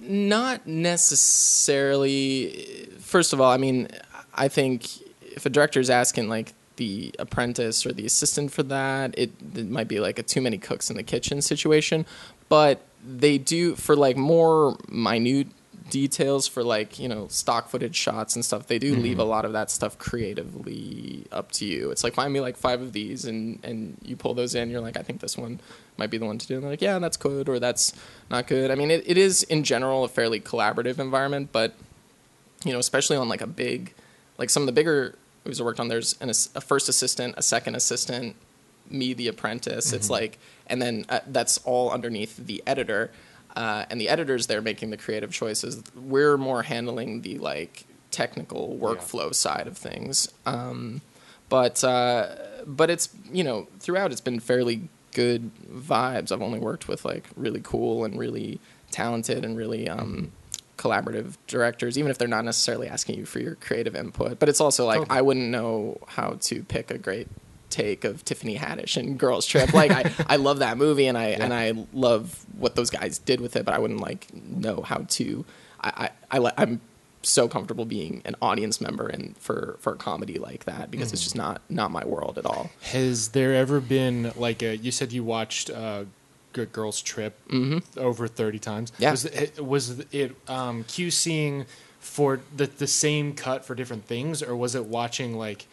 [0.01, 2.89] not necessarily.
[2.99, 3.89] First of all, I mean,
[4.35, 4.87] I think
[5.23, 9.69] if a director is asking like the apprentice or the assistant for that, it, it
[9.69, 12.07] might be like a too many cooks in the kitchen situation.
[12.49, 15.49] But they do for like more minute
[15.91, 19.21] details for like you know stock footage shots and stuff they do leave mm-hmm.
[19.21, 21.91] a lot of that stuff creatively up to you.
[21.91, 24.81] It's like find me like five of these and and you pull those in you're
[24.81, 25.61] like i think this one
[25.99, 26.55] might be the one to do.
[26.55, 27.93] And they're like yeah that's good or that's
[28.31, 28.71] not good.
[28.71, 31.75] I mean it, it is in general a fairly collaborative environment but
[32.65, 33.93] you know especially on like a big
[34.39, 37.43] like some of the bigger movies i worked on there's an, a first assistant a
[37.43, 38.37] second assistant
[38.93, 39.93] me the apprentice.
[39.93, 43.11] It's like and then uh, that's all underneath the editor.
[43.55, 45.83] Uh, and the editors there making the creative choices.
[45.95, 50.33] We're more handling the like technical workflow side of things.
[50.47, 51.03] Um,
[51.49, 52.35] but uh,
[52.67, 56.33] but it's you know throughout it's been fairly good vibes.
[56.33, 58.59] I've only worked with like really cool and really
[58.91, 60.33] talented and really um,
[60.83, 64.61] collaborative directors even if they're not necessarily asking you for your creative input but it's
[64.61, 65.19] also like Totally.
[65.19, 67.29] i wouldn't know how to pick a great
[67.73, 69.73] take of Tiffany Haddish and Girls Trip.
[69.73, 73.41] Like I, I love that movie and I and I love what those guys did
[73.41, 75.45] with it, but I wouldn't like know how to.
[75.81, 76.81] I I, I I'm
[77.23, 81.23] so comfortable being an audience member and for for a comedy like that because it's
[81.23, 82.71] just not not my world at all.
[82.83, 84.77] Has there ever been like a?
[84.77, 86.05] You said you watched uh,
[86.53, 87.39] Good Girls Trip
[87.97, 88.93] over thirty times.
[88.99, 89.11] Yeah.
[89.13, 91.67] Was it, was it um, QCing
[91.99, 95.67] for the the same cut for different things, or was it watching like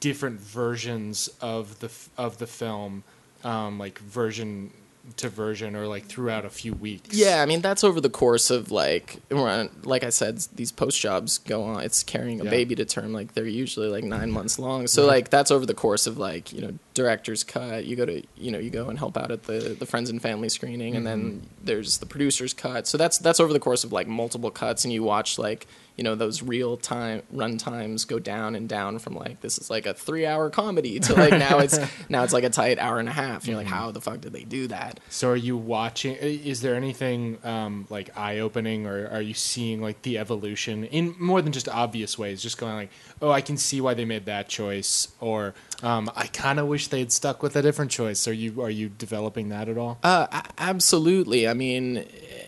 [0.00, 3.04] different versions of the of the film,
[3.44, 4.72] um, like version
[5.16, 7.16] to version, or like throughout a few weeks?
[7.16, 11.38] Yeah, I mean that's over the course of like, like I said, these post jobs
[11.38, 11.82] go on.
[11.82, 12.50] It's carrying a Yeah.
[12.50, 13.12] baby to term.
[13.12, 14.86] Like they're usually like nine months long.
[14.86, 17.84] So like that's over the course of like you know director's cut.
[17.84, 20.20] You go to you know you go and help out at the the friends and
[20.20, 21.46] family screening, and then mm-hmm.
[21.64, 22.86] there's the producer's cut.
[22.86, 25.66] So that's that's over the course of like multiple cuts, and you watch like
[25.98, 29.68] you know those real time run times go down and down from like this is
[29.68, 31.78] like a three hour comedy to like now it's
[32.08, 33.42] now it's like a tight hour and a half.
[33.42, 35.00] And you're like, how the fuck did they do that?
[35.10, 36.14] So are you watching?
[36.14, 41.16] Is there anything um, like eye opening, or are you seeing like the evolution in
[41.18, 42.40] more than just obvious ways?
[42.40, 42.90] Just going like,
[43.20, 46.88] oh, I can see why they made that choice, or um, I kind of wish
[46.88, 48.26] they had stuck with a different choice.
[48.26, 49.98] Are you are you developing that at all?
[50.02, 51.46] Uh, a- absolutely.
[51.46, 52.04] I mean,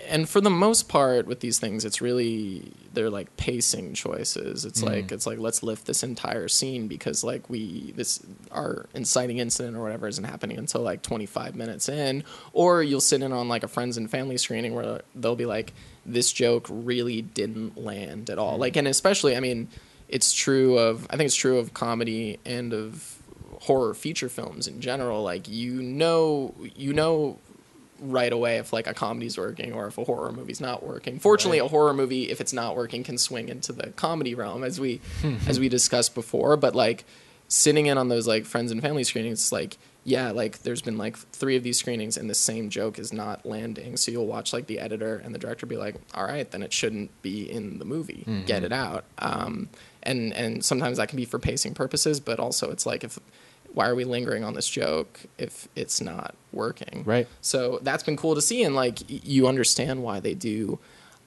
[0.08, 4.64] and for the most part with these things, it's really they're like pacing choices.
[4.64, 8.20] It's like it's like let's lift this entire scene because like we this
[8.50, 13.22] our inciting incident or whatever isn't happening until like 25 minutes in, or you'll sit
[13.22, 15.72] in on like a friends and family screening where they'll be like
[16.04, 18.58] this joke really didn't land at all.
[18.58, 19.68] Like and especially I mean,
[20.08, 23.18] it's true of I think it's true of comedy and of
[23.60, 27.38] horror feature films in general like you know you know
[28.00, 31.18] right away if like a comedy's working or if a horror movie's not working.
[31.18, 31.66] Fortunately Right.
[31.66, 35.02] a horror movie if it's not working can swing into the comedy realm as we
[35.46, 36.56] as we discussed before.
[36.56, 37.04] But like
[37.48, 40.96] sitting in on those like friends and family screenings it's like yeah like there's been
[40.96, 43.98] like three of these screenings and the same joke is not landing.
[43.98, 46.72] So you'll watch like the editor and the director be like all right then it
[46.72, 48.24] shouldn't be in the movie.
[48.46, 49.04] Get it out.
[49.18, 49.68] Um,
[50.02, 53.18] and and sometimes that can be for pacing purposes but also it's like if
[53.72, 57.02] why are we lingering on this joke if it's not working?
[57.04, 57.26] Right.
[57.40, 60.78] so that's been cool to see and like you understand why they do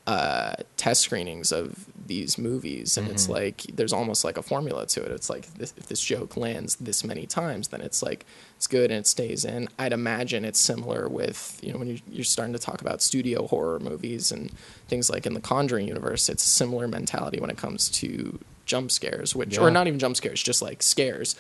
[0.06, 5.02] uh, test screenings of these movies and it's like there's almost like a formula to
[5.02, 5.10] it.
[5.14, 8.26] It's like this, if this joke lands this many times then it's like
[8.58, 9.70] it's good and it stays in.
[9.80, 13.48] I'd imagine it's similar with you know when you're, you're starting to talk about studio
[13.48, 14.52] horror movies and
[14.90, 18.92] things like in the conjuring universe it's a similar mentality when it comes to jump
[18.92, 19.62] scares which Yeah.
[19.64, 21.38] or not even jump scares just like scares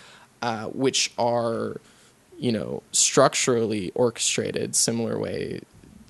[0.48, 1.78] uh, which are
[2.38, 5.62] you know structurally orchestrated similar way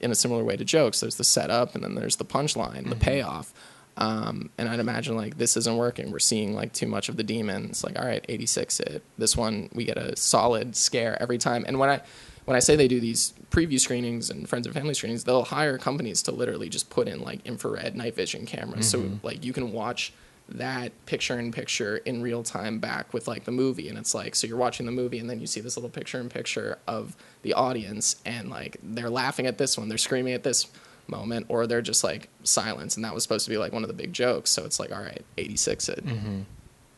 [0.01, 2.95] in a similar way to jokes there's the setup and then there's the punchline the
[3.09, 3.47] payoff
[3.95, 6.09] Um, and I'd imagine like this isn't working.
[6.11, 7.83] We're seeing like too much of the demons.
[7.85, 9.03] Like, all right, 86 it.
[9.19, 11.63] This one we get a solid scare every time.
[11.67, 12.01] And when I
[12.45, 15.77] when I say they do these preview screenings and friends and family screenings, they'll hire
[15.77, 18.89] companies to literally just put in like infrared night vision cameras.
[18.89, 20.11] So like you can watch
[20.49, 24.35] that picture in picture in real time back with like the movie and it's like
[24.35, 27.15] so you're watching the movie and then you see this little picture in picture of
[27.43, 30.67] the audience and like they're laughing at this one they're screaming at this
[31.07, 33.87] moment or they're just like silence and that was supposed to be like one of
[33.87, 36.03] the big jokes so it's like all right 86 it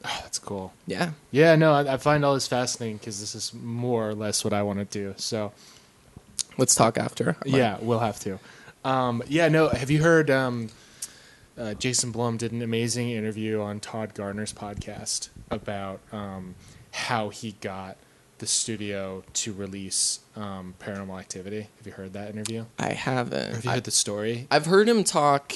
[0.07, 0.71] Oh, that's cool.
[0.85, 4.43] yeah Yeah, no, I, I find all this fascinating because this is more or less
[4.43, 5.15] what I want to do.
[5.17, 5.51] So
[6.59, 8.39] let's talk after yeah, we'll have to.
[8.83, 9.69] Um, yeah, no.
[9.69, 10.29] Have you heard?
[10.29, 10.69] Um,
[11.57, 16.55] uh, Jason Blum did an amazing interview on Todd Gardner's podcast about um,
[16.91, 17.97] how he got
[18.39, 21.69] the studio to release um, Paranormal Activity.
[21.77, 22.65] Have you heard that interview?
[22.77, 24.47] i haven't Or have you I- heard the story?
[24.51, 25.53] I've heard him talk.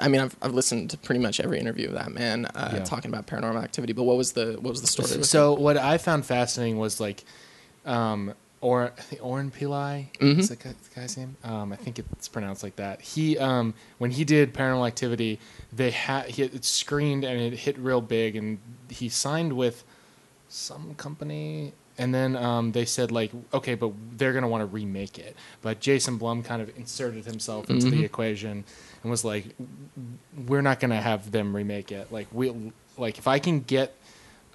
[0.00, 2.84] I mean, I've, I've listened to pretty much every interview of that man uh, Yeah.
[2.84, 3.92] talking about paranormal activity.
[3.92, 5.16] But what was the what was the story?
[5.18, 7.22] with So what I found fascinating was like,
[7.86, 10.38] um, or I think Oren Pillai Mhm.
[10.38, 11.36] is the, the guy's name.
[11.42, 13.00] Um, I think it's pronounced like that.
[13.00, 15.38] He um, when he did Paranormal Activity,
[15.72, 18.58] they had he it screened and it hit real big, and
[18.88, 19.84] he signed with
[20.48, 21.72] some company.
[21.98, 25.36] And then um, they said like, okay, but they're gonna want to remake it.
[25.60, 28.04] But Jason Blum kind of inserted himself into the Mhm.
[28.04, 28.64] equation
[29.02, 29.44] and was like,
[30.46, 32.10] we're not gonna have them remake it.
[32.10, 33.94] Like we, like if I can get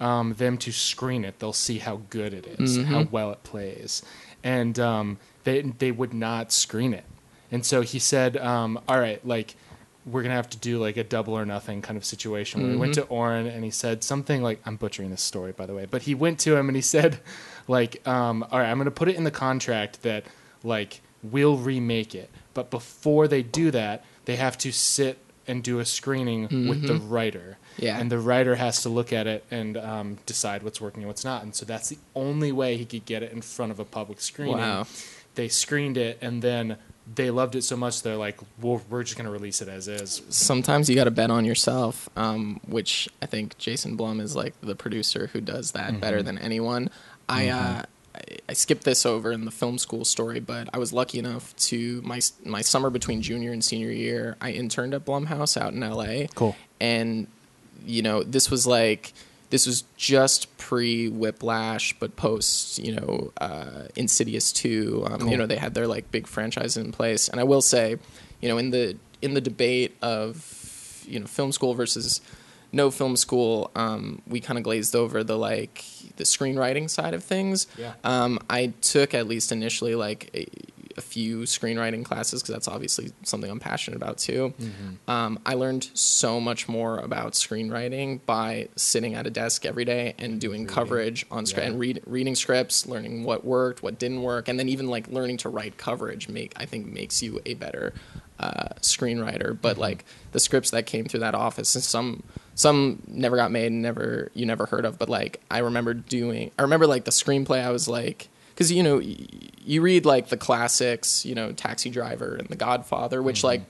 [0.00, 3.10] um, them to screen it, they'll see how good it is, how Mhm.
[3.10, 4.02] well it plays,
[4.44, 7.04] and um, they they would not screen it.
[7.50, 9.54] And so he said, um, "All right, like
[10.04, 12.76] we're gonna have to do like a double or nothing kind of situation." Where he
[12.76, 13.10] went to Mhm.
[13.10, 16.14] Oren and he said something like, "I'm butchering this story, by the way," but he
[16.14, 17.20] went to him and he said,
[17.68, 20.24] "Like, um, all right, I'm gonna put it in the contract that
[20.62, 25.18] like we'll remake it, but before they do that, they have to sit."
[25.48, 27.08] And do a screening with the Mhm.
[27.08, 27.98] writer, Yeah.
[27.98, 31.24] and the writer has to look at it and um, decide what's working and what's
[31.24, 31.42] not.
[31.42, 34.20] And so that's the only way he could get it in front of a public
[34.20, 34.56] screening.
[34.58, 34.86] Wow.
[35.34, 36.78] They screened it, and then
[37.14, 39.86] they loved it so much they're like, well, "We're just going to release it as
[39.86, 44.34] is." sometimes you got to bet on yourself, um, which I think Jason Blum is
[44.34, 46.90] like the producer who does that better than anyone.
[47.28, 47.82] I, uh,
[48.14, 51.54] I I skipped this over in the film school story, but I was lucky enough
[51.56, 54.36] to my my summer between junior and senior year.
[54.40, 56.28] I interned at Blumhouse out in L.A.
[56.34, 56.56] Cool.
[56.80, 57.26] and
[57.84, 59.12] you know this was like
[59.50, 65.04] this was just pre Whiplash, but post you know uh, Insidious two.
[65.06, 65.30] Um, Cool.
[65.30, 67.96] You know they had their like big franchise in place, and I will say,
[68.40, 72.20] you know in the in the debate of you know film school versus
[72.72, 75.84] no film school, um, we kind of glazed over the like
[76.16, 77.66] the screenwriting side of things.
[77.78, 77.94] Yeah.
[78.04, 80.48] Um, I took at least initially like
[80.96, 84.52] a, few screenwriting classes because that's obviously something I'm passionate about too.
[85.08, 90.14] Um, I learned so much more about screenwriting by sitting at a desk every day
[90.18, 91.70] and doing coverage on script Yeah.
[91.72, 95.36] and read, reading scripts, learning what worked, what didn't work, and then even like learning
[95.38, 96.28] to write coverage.
[96.28, 97.94] Make I think makes you a better
[98.38, 99.56] uh, screenwriter.
[99.60, 102.22] But like the scripts that came through that office, and some
[102.54, 104.98] some never got made, and never you never heard of.
[104.98, 107.64] But like I remember doing, I remember like the screenplay.
[107.64, 109.16] I was like, because you know y-
[109.62, 113.46] you read like the classics, you know, Taxi Driver and The Godfather, which mm-hmm.
[113.48, 113.62] like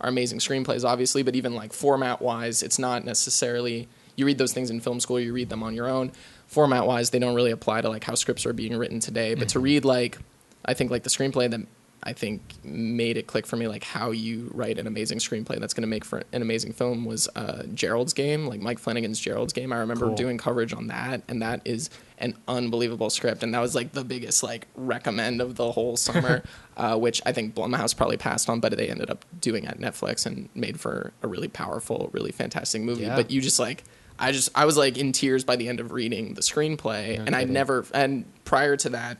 [0.00, 1.22] are amazing screenplays, obviously.
[1.22, 5.18] But even like format wise, it's not necessarily you read those things in film school,
[5.18, 6.12] you read them on your own.
[6.46, 9.34] Format wise, they don't really apply to like how scripts are being written today.
[9.34, 9.64] But to mm-hmm.
[9.64, 10.18] read like,
[10.64, 11.60] I think like the screenplay that
[12.06, 15.72] I think made it click for me, like how you write an amazing screenplay that's
[15.72, 19.54] going to make for an amazing film was uh, Gerald's Game, like Mike Flanagan's Gerald's
[19.54, 19.72] Game.
[19.72, 20.14] I remember Cool.
[20.14, 21.88] doing coverage on that, and that is
[22.18, 26.42] an unbelievable script, and that was like the biggest like recommend of the whole summer,
[26.76, 30.26] uh, which I think Blumhouse probably passed on, but they ended up doing at Netflix
[30.26, 33.04] and made for a really powerful, really fantastic movie.
[33.04, 33.16] Yeah.
[33.16, 33.82] But you just like.
[34.16, 37.34] I just I was like in tears by the end of reading the screenplay, and
[37.34, 39.18] I never and prior to that,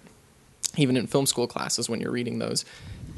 [0.76, 2.64] even in film school classes when you're reading those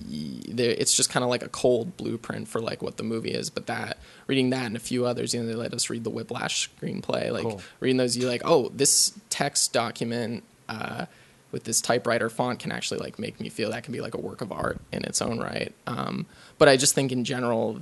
[0.08, 3.66] it's just kind of like a cold blueprint for like what the movie is but
[3.66, 6.70] that reading that and a few others you know they let us read the whiplash
[6.80, 7.60] screenplay like Cool.
[7.80, 11.06] reading those you're like oh this text document uh,
[11.50, 14.20] with this typewriter font can actually like make me feel that can be like a
[14.20, 16.26] work of art in its own right um,
[16.58, 17.80] but i just think in general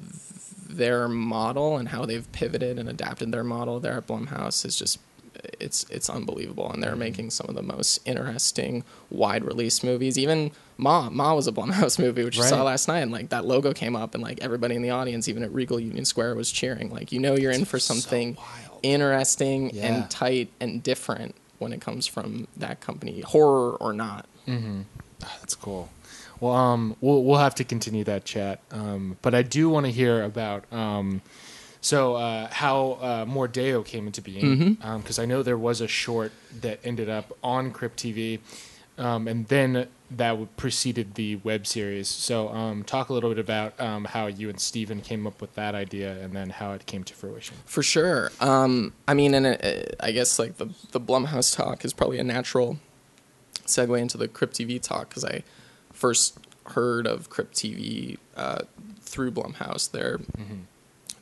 [0.68, 4.98] their model and how they've pivoted and adapted their model there at blumhouse is just
[5.60, 6.80] it's it's unbelievable and Mm-hmm.
[6.82, 11.52] they're making some of the most interesting wide release movies even ma ma was a
[11.52, 14.40] blumhouse movie which you saw last night and like that logo came up and like
[14.42, 17.52] everybody in the audience even at regal union square was cheering like you know you're
[17.52, 18.80] in for something wild.
[18.82, 19.86] interesting Yeah.
[19.86, 25.54] and tight and different when it comes from that company horror or not Ah, That's
[25.54, 25.88] cool.
[26.40, 28.60] Well, um, we'll we'll have to continue that chat.
[28.70, 31.22] Um, but I do want to hear about um,
[31.84, 34.78] So, uh, how uh, Mordeo came into being?
[35.02, 36.32] Because I know there was a short
[36.62, 38.40] that ended up on Crypt TV,
[38.96, 42.08] um, and then that preceded the web series.
[42.08, 45.54] So, um, talk a little bit about um, how you and Steven came up with
[45.56, 47.58] that idea, and then how it came to fruition.
[47.66, 48.32] For sure.
[48.40, 52.24] Um, I mean, and it, I guess like the the Blumhouse talk is probably a
[52.24, 52.78] natural
[53.66, 55.42] segue into the Crypt TV talk because I
[55.92, 58.62] first heard of Crypt TV uh,
[59.02, 59.90] through Blumhouse.
[59.90, 60.20] They're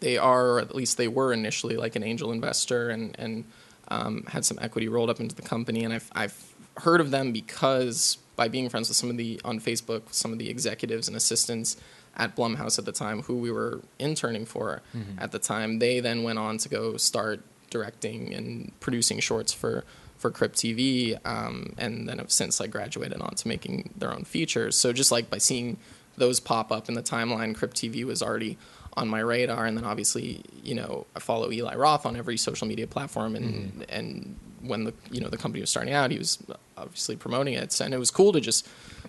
[0.03, 3.45] they are, or at least they were initially like an angel investor and and
[3.89, 5.85] um, had some equity rolled up into the company.
[5.85, 9.61] And I've I've heard of them because by being friends with some of the on
[9.61, 11.77] Facebook, some of the executives and assistants
[12.17, 14.83] at Blumhouse at the time, who we were interning for
[15.19, 17.41] at the time, they then went on to go start
[17.71, 19.85] directing and producing shorts for
[20.19, 24.25] for Crypt TV, um, and then have since like graduated on to making their own
[24.25, 24.77] features.
[24.77, 25.79] So just like by seeing
[26.17, 28.57] those pop up in the timeline, Crypt TV was already
[28.97, 32.67] on my radar, and then obviously you know I follow Eli Roth on every social
[32.67, 36.39] media platform, and and when the you know the company was starting out, he was
[36.77, 38.69] obviously promoting it, and it was cool to just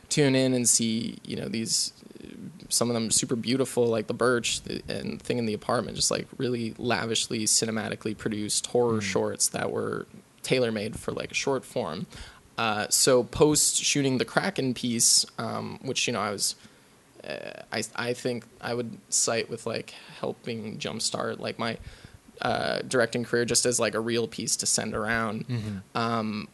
[0.09, 1.93] tune in and see you know these
[2.69, 6.27] some of them super beautiful, like the Birch and Thing in the Apartment, just like
[6.37, 10.07] really lavishly cinematically produced horror shorts that were
[10.41, 12.07] tailor made for like a short form.
[12.57, 16.55] Uh, so post shooting the Kraken piece, um, which you know I was,
[17.71, 21.77] I I think I would cite with like helping jumpstart like my
[22.41, 25.45] uh, directing career just as like a real piece to send around.
[25.95, 26.47] Um,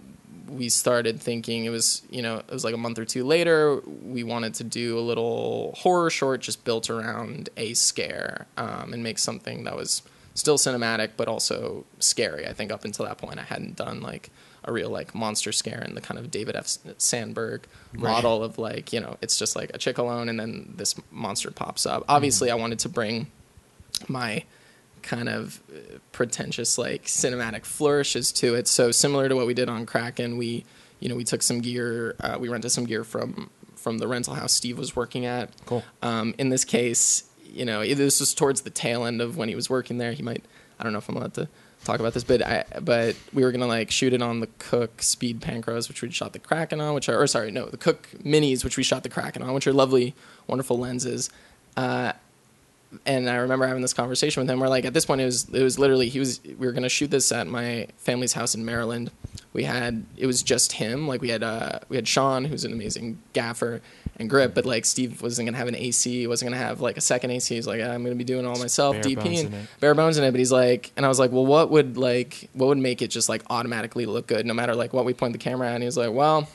[0.47, 3.81] we started thinking it was you know it was like a month or two later
[4.01, 9.03] we wanted to do a little horror short just built around a scare um, and
[9.03, 10.01] make something that was
[10.33, 14.31] still cinematic but also scary i think up until that point i hadn't done like
[14.65, 18.91] a real like monster scare in the kind of david f sandberg model of like
[18.91, 22.51] you know it's just like a chick alone and then this monster pops up obviously
[22.51, 23.27] i wanted to bring
[24.07, 24.43] my
[25.01, 28.67] kind of uh, pretentious like cinematic flourishes to it.
[28.67, 30.65] So similar to what we did on Kraken, we
[30.99, 34.33] you know we took some gear, uh, we rented some gear from from the rental
[34.33, 35.49] house Steve was working at.
[35.65, 35.83] Cool.
[36.01, 39.55] Um, in this case, you know this was towards the tail end of when he
[39.55, 40.11] was working there.
[40.11, 40.43] He might
[40.79, 41.47] I don't know if I'm allowed to
[41.83, 45.01] talk about this, but I but we were gonna like shoot it on the Cooke
[45.01, 48.09] Speed Panchros, which we shot the Kraken on, which are or sorry no the Cooke
[48.23, 50.15] Minis, which we shot the Kraken on, which are lovely,
[50.47, 51.29] wonderful lenses.
[51.77, 52.13] Uh,
[53.05, 54.59] and I remember having this conversation with him.
[54.59, 56.89] Where like at this point it was it was literally he was we were gonna
[56.89, 59.11] shoot this at my family's house in Maryland.
[59.53, 61.07] We had it was just him.
[61.07, 63.81] Like we had uh we had Sean who's an amazing gaffer
[64.17, 67.01] and grip, but like Steve wasn't gonna have an AC, wasn't gonna have like a
[67.01, 67.53] second AC.
[67.53, 70.31] He's like I'm gonna be doing all myself, Bare DP and bare bones in it.
[70.31, 73.09] But he's like, and I was like, well, what would like what would make it
[73.09, 75.75] just like automatically look good no matter like what we point the camera at?
[75.75, 76.47] And he was like, well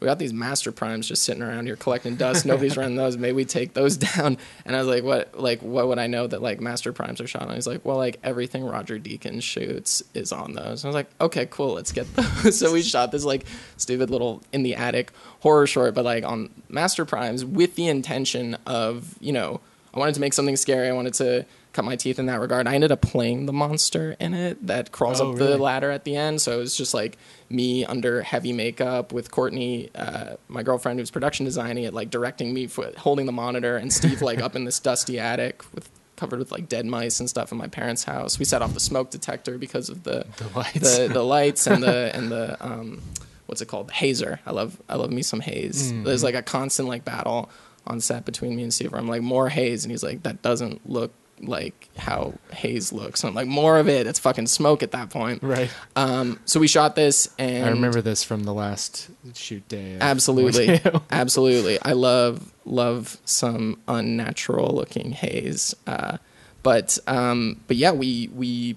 [0.00, 2.46] we got these master primes just sitting around here collecting dust.
[2.46, 3.16] Nobody's running those.
[3.18, 4.38] Maybe we take those down.
[4.64, 5.38] And I was like, what?
[5.38, 7.54] Like, what would I know that like master primes are shot on?
[7.54, 10.84] He's like, well, like everything Roger Deakins shoots is on those.
[10.84, 12.58] I was like, okay, cool, let's get those.
[12.58, 13.44] so we shot this like
[13.76, 18.56] stupid little in the attic horror short, but like on master primes with the intention
[18.66, 19.60] of you know
[19.92, 20.88] I wanted to make something scary.
[20.88, 22.66] I wanted to cut my teeth in that regard.
[22.66, 25.52] I ended up playing the monster in it that crawls Oh, up really?
[25.52, 26.40] the ladder at the end.
[26.40, 27.16] So it was just like
[27.48, 32.52] me under heavy makeup with Courtney, uh, my girlfriend who's production designing it, like directing
[32.52, 36.38] me for holding the monitor, and Steve like up in this dusty attic with covered
[36.38, 38.38] with like dead mice and stuff in my parents' house.
[38.38, 40.98] We set off the smoke detector because of the The lights.
[40.98, 43.00] the, the lights and the and the um,
[43.46, 44.40] what's it called hazer.
[44.44, 45.92] I love I love me some haze.
[45.92, 46.04] Mm-hmm.
[46.04, 47.48] There's like a constant like battle
[47.86, 48.92] on set between me and Steve.
[48.92, 51.12] Where I'm like more haze, and he's like that doesn't look
[51.42, 53.22] like how haze looks.
[53.22, 54.06] And I'm like more of it.
[54.06, 55.42] It's fucking smoke at that point.
[55.42, 55.70] Right.
[55.96, 59.98] Um, so we shot this, and I remember this from the last shoot day.
[60.00, 60.80] absolutely,
[61.10, 61.78] absolutely.
[61.82, 65.74] I love love some unnatural looking haze.
[65.86, 66.18] Uh,
[66.62, 68.76] but um, but yeah, we we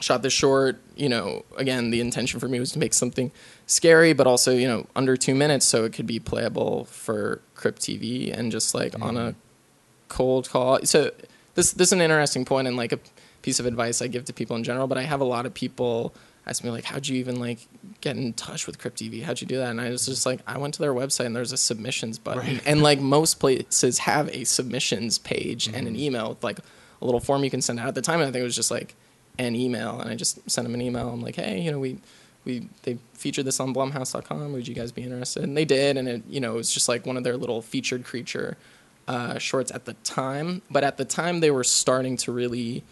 [0.00, 0.80] shot this short.
[0.96, 3.30] You know, again, the intention for me was to make something
[3.66, 7.82] scary, but also you know under two minutes, so it could be playable for Crypt
[7.82, 9.34] TV and just like on a
[10.08, 10.80] cold call.
[10.84, 11.10] So
[11.56, 13.00] this this is an interesting point and like a
[13.42, 14.86] piece of advice I give to people in general.
[14.86, 16.14] But I have a lot of people
[16.46, 17.66] ask me like, "How'd you even like
[18.00, 19.22] get in touch with Crypt TV?
[19.24, 21.34] How'd you do that?" And I was just like, I went to their website and
[21.34, 22.62] there's a submissions button, Right.
[22.64, 25.86] and like most places have a submissions page and Mm-hmm.
[25.88, 26.60] an email with like
[27.02, 27.88] a little form you can send out.
[27.88, 28.94] At the time, I think it was just like
[29.38, 31.08] an email, and I just sent them an email.
[31.10, 31.98] I'm like, hey, you know, we
[32.44, 34.52] we they featured this on Blumhouse.com.
[34.52, 35.42] Would you guys be interested?
[35.42, 37.60] And they did, and it you know it was just like one of their little
[37.60, 38.56] featured creature
[39.08, 40.62] uh, shorts at the time.
[40.70, 42.84] But at the time, they were starting to really.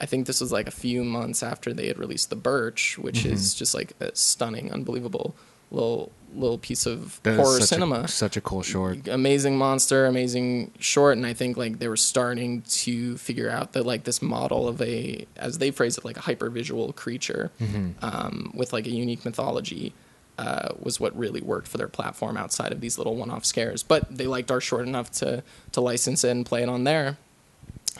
[0.00, 3.24] I think this was like a few months after they had released the Birch, which
[3.24, 5.36] is just like a stunning, unbelievable
[5.70, 9.06] little little piece of That horror such cinema A, such a cool short.
[9.06, 13.84] amazing monster, amazing short, and I think like they were starting to figure out that
[13.84, 17.50] like this model of a, as they phrase it, like a hypervisual creature
[18.00, 19.92] um, with like a unique mythology.
[20.38, 24.16] Uh, was what really worked for their platform outside of these little one-off scares, but
[24.16, 27.18] they liked our short enough to to license it and play it on there.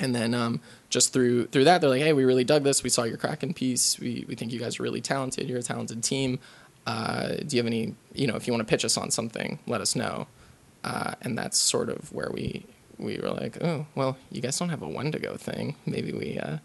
[0.01, 2.83] And then um, just through through that, they're like, "Hey, we really dug this.
[2.83, 3.99] We saw your Kraken piece.
[4.01, 5.49] We we think you guys are really talented.
[5.49, 6.39] You're a talented team.
[6.87, 7.95] Uh, do you have any?
[8.15, 10.27] You know, if you want to pitch us on something, let us know."
[10.83, 12.65] Uh, and that's sort of where we
[12.99, 15.77] we were like, "Oh, well, you guys don't have a Wendigo thing.
[15.85, 16.59] Maybe we uh,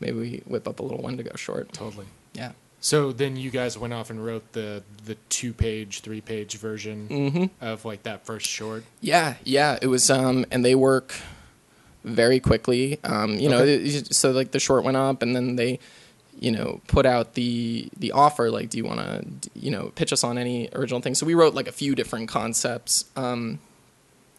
[0.00, 2.06] maybe we whip up a little Wendigo short." Totally.
[2.34, 2.52] Yeah.
[2.84, 7.06] So then you guys went off and wrote the the two page, three page version
[7.08, 7.44] Mm-hmm.
[7.64, 8.82] of like that first short.
[9.00, 11.14] Yeah, yeah, it was, um, and they work
[12.04, 12.98] very quickly.
[13.04, 13.76] Um, you know, Okay.
[13.76, 15.78] it- so like the short went up, and then they,
[16.40, 18.50] you know, put out the the offer.
[18.50, 21.14] Like, do you want to, you know, pitch us on any original thing?
[21.14, 23.04] So we wrote like a few different concepts.
[23.14, 23.60] Um,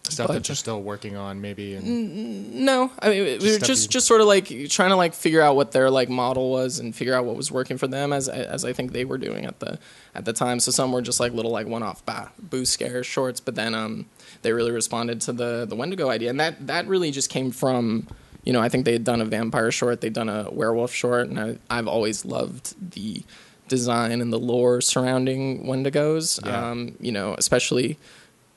[0.10, 1.76] Stuff But- that you're still working on, maybe.
[1.76, 5.14] And no, I mean, we were Just just just sort of like trying to like
[5.14, 8.12] figure out what their like model was and figure out what was working for them
[8.12, 9.80] as as I think they were doing at the
[10.14, 10.60] at the time.
[10.60, 13.74] So some were just like little like one off bah, boo scare shorts, but then
[13.74, 14.06] um
[14.41, 18.06] they really responded to the the Wendigo idea, and that that really just came from
[18.43, 21.30] you know I think they had done a vampire short, they'd done a werewolf short,
[21.30, 23.24] and I, I've always loved the
[23.70, 26.45] design and the lore surrounding Wendigos.
[26.45, 26.72] Yeah.
[26.72, 27.97] Um, you know, especially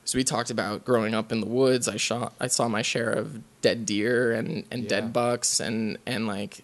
[0.07, 1.87] so we talked about growing up in the woods.
[1.89, 4.89] I saw I saw my share of dead deer and, and Yeah.
[4.89, 6.63] dead bucks and and like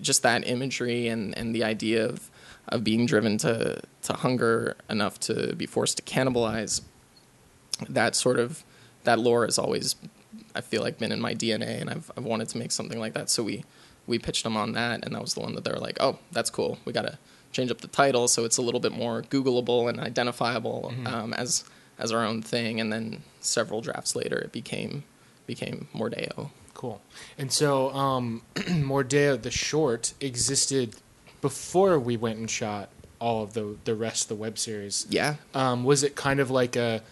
[0.00, 2.30] just that imagery and, and the idea of
[2.68, 6.80] of being driven to to hunger enough to be forced to cannibalize.
[7.88, 8.64] That sort of
[9.04, 9.94] that lore has always
[10.54, 13.12] I feel like been in my DNA and I've I've wanted to make something like
[13.14, 13.30] that.
[13.30, 13.64] So we
[14.06, 16.18] we pitched them on that and that was the one that they were like, oh,
[16.32, 16.78] that's cool.
[16.86, 17.18] We gotta
[17.52, 21.64] change up the title so it's a little bit more Googleable and identifiable um, as
[21.98, 22.80] as our own thing.
[22.80, 25.04] And then several drafts later, it became
[25.46, 26.50] became Mordeo.
[26.74, 27.00] cool.
[27.38, 30.96] And so, um, Mordeo, the short, existed
[31.40, 32.90] before we went and shot
[33.20, 35.06] all of the the rest of the web series.
[35.08, 37.02] Yeah, Um, was it kind of like a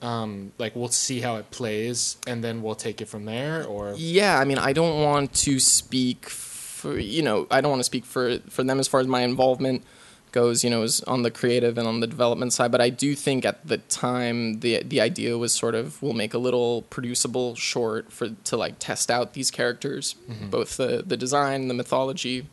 [0.00, 3.94] um, like we'll see how it plays and then we'll take it from there, or
[3.96, 4.38] yeah.
[4.38, 8.04] I mean, I don't want to speak for you know, I don't want to speak
[8.04, 9.84] for for them as far as my involvement
[10.32, 10.62] goes.
[10.64, 12.70] You know, is on the creative and on the development side.
[12.72, 16.34] But I do think at the time the the idea was sort of we'll make
[16.34, 20.14] a little producible short for to like test out these characters,
[20.50, 22.46] both the the design, the mythology,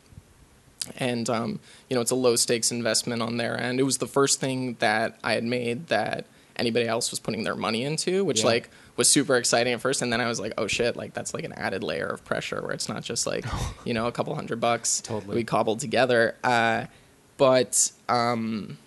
[0.98, 3.80] and um, you know it's a low stakes investment on their end.
[3.80, 7.54] It was the first thing that I had made that anybody else was putting their
[7.56, 8.46] money into, which Yeah.
[8.46, 11.34] like was super exciting at first, and then I was like, oh shit, like that's
[11.34, 13.44] like an added layer of pressure where it's not just like
[13.84, 15.36] you know a couple hundred bucks Totally.
[15.36, 16.34] we cobbled together.
[16.42, 16.86] Uh,
[17.36, 18.78] but um,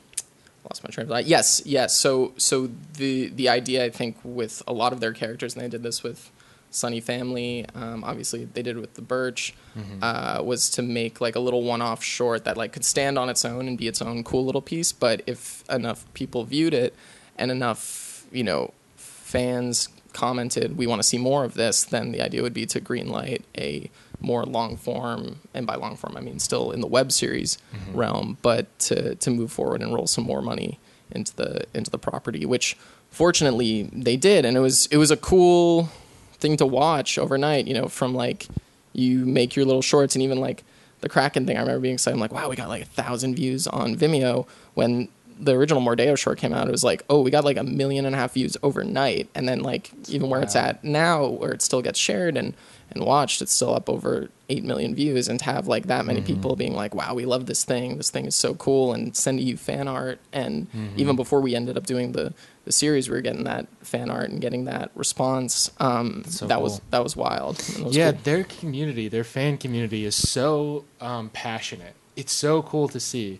[0.63, 1.25] lost my train of thought.
[1.25, 1.97] Yes, yes.
[1.97, 5.69] So so the the idea I think with a lot of their characters, and they
[5.69, 6.31] did this with
[6.71, 7.65] Sunny Family.
[7.73, 9.53] Um, obviously, they did it with the Birch.
[10.01, 13.45] Uh, was to make like a little one-off short that like could stand on its
[13.45, 14.91] own and be its own cool little piece.
[14.91, 16.93] But if enough people viewed it
[17.37, 22.21] and enough you know fans commented, we want to see more of this, then the
[22.21, 23.89] idea would be to greenlight a
[24.19, 27.97] more long form, and by long form I mean still in the web series mm-hmm.
[27.97, 30.79] realm, but to to move forward and roll some more money
[31.11, 32.77] into the into the property, which
[33.09, 35.89] fortunately they did, and it was it was a cool
[36.33, 37.67] thing to watch overnight.
[37.67, 38.47] You know, from like
[38.93, 40.63] you make your little shorts, and even like
[41.01, 41.57] the Kraken thing.
[41.57, 42.15] I remember being excited.
[42.15, 45.09] I'm like, wow, we got like a thousand views on Vimeo when
[45.39, 48.05] the original Mordeo short came out, it was like, oh, we got like a million
[48.05, 49.29] and a half views overnight.
[49.33, 52.53] And then like even where it's at now, where it still gets shared and,
[52.91, 55.27] and watched, it's still up over eight million views.
[55.27, 57.97] And to have like that many people being like, wow, we love this thing.
[57.97, 60.19] This thing is so cool and sending you fan art.
[60.33, 60.67] And
[60.97, 62.33] even before we ended up doing the,
[62.65, 65.71] the series, we were getting that fan art and getting that response.
[65.79, 67.57] Um, so that was that was wild.
[67.79, 68.21] Was yeah, cool.
[68.23, 71.93] their community, their fan community is so um, passionate.
[72.15, 73.39] It's so cool to see.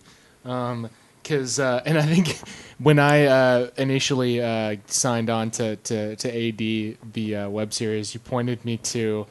[1.21, 2.39] Because, uh, and I think
[2.79, 8.13] when I uh, initially uh, signed on to, to, to AD, the uh, web series,
[8.13, 9.27] you pointed me to,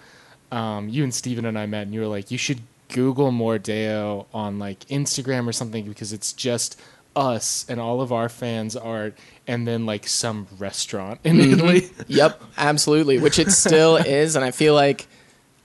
[0.53, 4.26] um, you and Steven and I met, and you were like, you should Google Mordeo
[4.32, 6.80] on like Instagram or something because it's just
[7.14, 9.16] us and all of our fans' art
[9.47, 11.91] and then like some restaurant in Italy.
[12.07, 13.18] Yep, absolutely.
[13.18, 15.07] Which it still is, and I feel like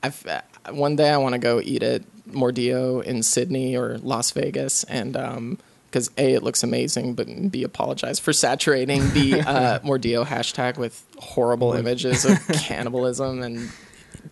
[0.02, 4.32] I've, uh, one day I want to go eat at Mordeo in Sydney or Las
[4.32, 5.16] Vegas, and
[5.94, 11.06] because a it looks amazing, but b apologize for saturating the uh, Mordeo hashtag with
[11.20, 13.70] horrible images of cannibalism and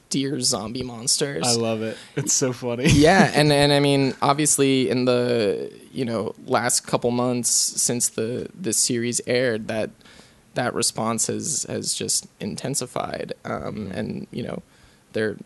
[0.10, 1.46] deer zombie monsters.
[1.46, 1.98] I love it.
[2.16, 2.88] It's so funny.
[2.90, 8.50] yeah, and and I mean, obviously, in the you know last couple months since the
[8.60, 9.92] the series aired, that
[10.56, 14.64] that response has has just intensified, um, and you know,
[15.14, 15.38] they're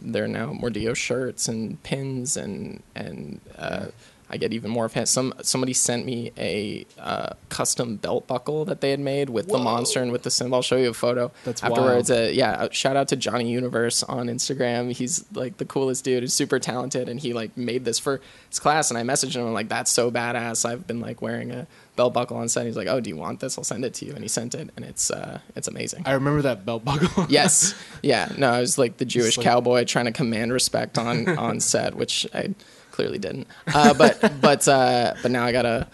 [0.00, 3.88] they're now Mordeo shirts and pins and and uh,
[4.32, 5.10] I get even more fans.
[5.10, 9.58] Some somebody sent me a uh, custom belt buckle that they had made with the
[9.58, 10.56] monster and with the symbol.
[10.56, 11.30] I'll show you a photo.
[11.44, 12.10] That's afterwards.
[12.10, 14.90] Uh, yeah, shout out to Johnny Universe on Instagram.
[14.92, 16.22] He's like the coolest dude.
[16.22, 18.90] He's super talented, and he like made this for his class.
[18.90, 19.46] And I messaged him.
[19.46, 20.64] I'm like, that's so badass.
[20.64, 21.66] I've been like wearing a
[21.96, 22.64] belt buckle on set.
[22.64, 23.58] He's like, oh, do you want this?
[23.58, 24.14] I'll send it to you.
[24.14, 26.04] And he sent it, and it's uh, it's amazing.
[26.06, 27.26] I remember that belt buckle.
[27.28, 28.32] yes, yeah.
[28.38, 31.94] No, I was like the Jewish like- cowboy trying to command respect on on set,
[31.94, 32.54] which I
[32.92, 33.48] clearly didn't.
[33.74, 35.88] Uh, but but uh, but now I got a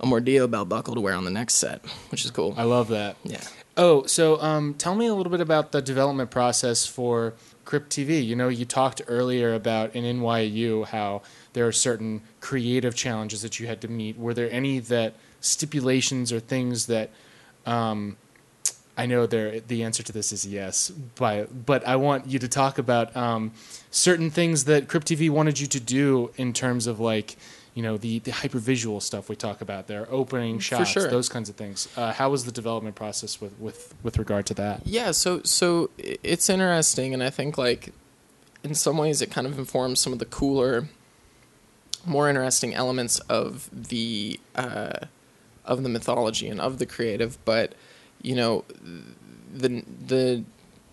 [0.00, 2.54] a Mordeo belt buckle to wear on the next set, which is cool.
[2.56, 3.16] I love that.
[3.24, 3.40] Yeah.
[3.76, 7.34] Oh, so um, tell me a little bit about the development process for
[7.64, 8.24] Crypt TV.
[8.24, 11.22] You know, you talked earlier about in NYU how
[11.54, 14.18] there are certain creative challenges that you had to meet.
[14.18, 17.10] Were there any that stipulations or things that
[17.64, 18.16] um,
[18.96, 22.48] I know there the answer to this is yes, but but I want you to
[22.48, 23.52] talk about um,
[23.90, 27.36] certain things that Crypt TV wanted you to do in terms of like
[27.74, 31.08] you know the the hypervisual stuff we talk about there, opening shots, sure.
[31.08, 31.88] those kinds of things.
[31.96, 34.86] Uh, how was the development process with with with regard to that?
[34.86, 37.94] Yeah, so so it's interesting, and I think like
[38.62, 40.88] in some ways it kind of informs some of the cooler,
[42.04, 45.06] more interesting elements of the uh,
[45.64, 47.42] of the mythology and of the creative.
[47.46, 47.74] But
[48.22, 48.64] you know,
[49.54, 50.44] the the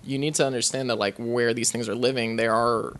[0.03, 2.93] you need to understand that like where these things are living, they are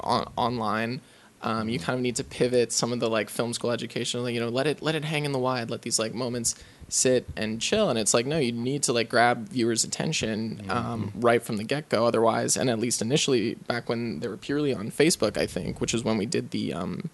[0.00, 1.00] on, online.
[1.42, 4.34] Um, you kind of need to pivot some of the like film school education, like,
[4.34, 6.56] you know, let it let it hang in the wide, let these like moments
[6.88, 7.88] sit and chill.
[7.88, 11.64] And it's like, no, you need to like grab viewers' attention um, right from the
[11.64, 12.06] get go.
[12.06, 15.94] Otherwise, and at least initially, back when they were purely on Facebook, I think, which
[15.94, 17.10] is when we did the um,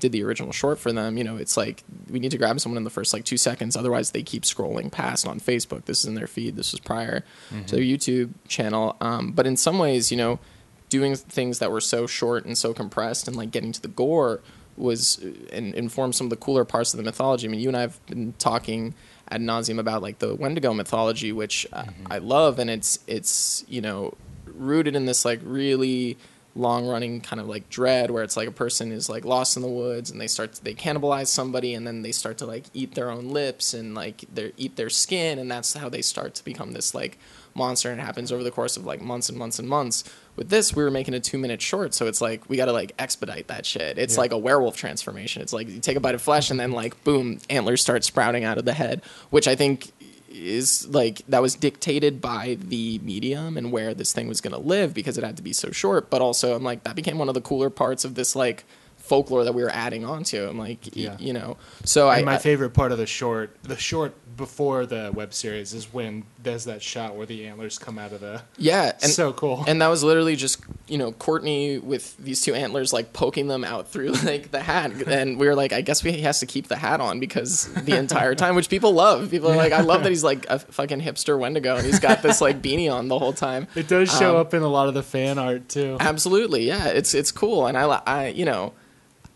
[0.00, 2.76] did the original short for them, you know, it's like we need to grab someone
[2.76, 3.76] in the first like two seconds.
[3.76, 5.84] Otherwise, they keep scrolling past on Facebook.
[5.84, 6.56] This is in their feed.
[6.56, 7.24] This was prior
[7.66, 8.96] to their YouTube channel.
[9.00, 10.40] Um, but in some ways, you know,
[10.88, 14.40] doing things that were so short and so compressed and like getting to the gore
[14.76, 17.46] was uh, and informed some of the cooler parts of the mythology.
[17.46, 18.94] I mean, you and I have been talking
[19.28, 23.80] ad nauseum about like the Wendigo mythology, which uh, I love, and it's it's you
[23.80, 24.14] know
[24.46, 26.18] rooted in this like really
[26.56, 29.62] long running kind of like dread where it's like a person is like lost in
[29.62, 32.64] the woods and they start to, they cannibalize somebody and then they start to like
[32.72, 36.34] eat their own lips and like they eat their skin and that's how they start
[36.34, 37.18] to become this like
[37.56, 40.04] monster and it happens over the course of like months and months and months.
[40.36, 42.72] With this we were making a two minute short so it's like we got to
[42.72, 43.98] like expedite that shit.
[43.98, 44.20] It's Yeah.
[44.20, 45.42] like a werewolf transformation.
[45.42, 48.44] It's like you take a bite of flesh and then like boom antlers start sprouting
[48.44, 49.90] out of the head which i think
[50.34, 54.58] is like that was dictated by the medium and where this thing was going to
[54.58, 57.28] live because it had to be so short but also i'm like that became one
[57.28, 58.64] of the cooler parts of this like
[59.04, 61.16] folklore that we were adding onto i'm like y- Yeah.
[61.18, 65.12] you know so i my I- favorite part of the short, the short before the
[65.14, 68.42] web series, is when there's that shot where the antlers come out of the.
[68.58, 69.62] yeah and so cool.
[69.68, 73.62] and that was literally just you know Courtney with these two antlers like poking them
[73.62, 76.46] out through like the hat, and we were like, I guess we, he has to
[76.46, 79.30] keep the hat on because the entire time, which people love.
[79.30, 82.22] People are like, I love that he's like a fucking hipster Wendigo, and he's got
[82.22, 83.68] this like beanie on the whole time.
[83.76, 85.96] it does show um, up in a lot of the fan art too.
[86.00, 88.72] Absolutely, yeah, it's it's cool, and I I you know.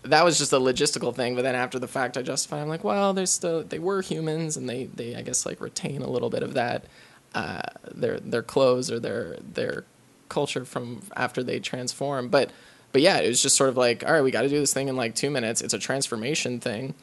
[0.04, 2.62] That was just a logistical thing, but then after the fact, I justify.
[2.62, 6.02] I'm like, well, they're still they were humans, and they, they I guess like retain
[6.02, 6.84] a little bit of that
[7.34, 9.84] uh, their their clothes or their their
[10.28, 12.28] culture from after they transform.
[12.28, 12.50] But
[12.92, 14.72] but yeah, it was just sort of like, all right, we got to do this
[14.72, 15.60] thing in like two minutes.
[15.60, 16.94] It's a transformation thing.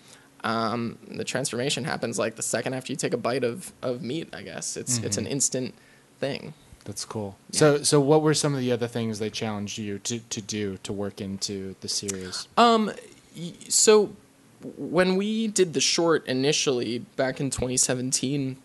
[0.43, 4.29] Um, the transformation happens like the second after you take a bite of, of meat.
[4.33, 5.73] I guess it's it's an instant
[6.19, 6.53] thing.
[6.85, 7.35] That's cool.
[7.51, 10.77] So, so what were some of the other things they challenged you to, to do
[10.83, 12.47] to work into the series?
[12.57, 12.91] Um,
[13.67, 14.15] so
[14.77, 18.57] when we did the short initially back in 2017,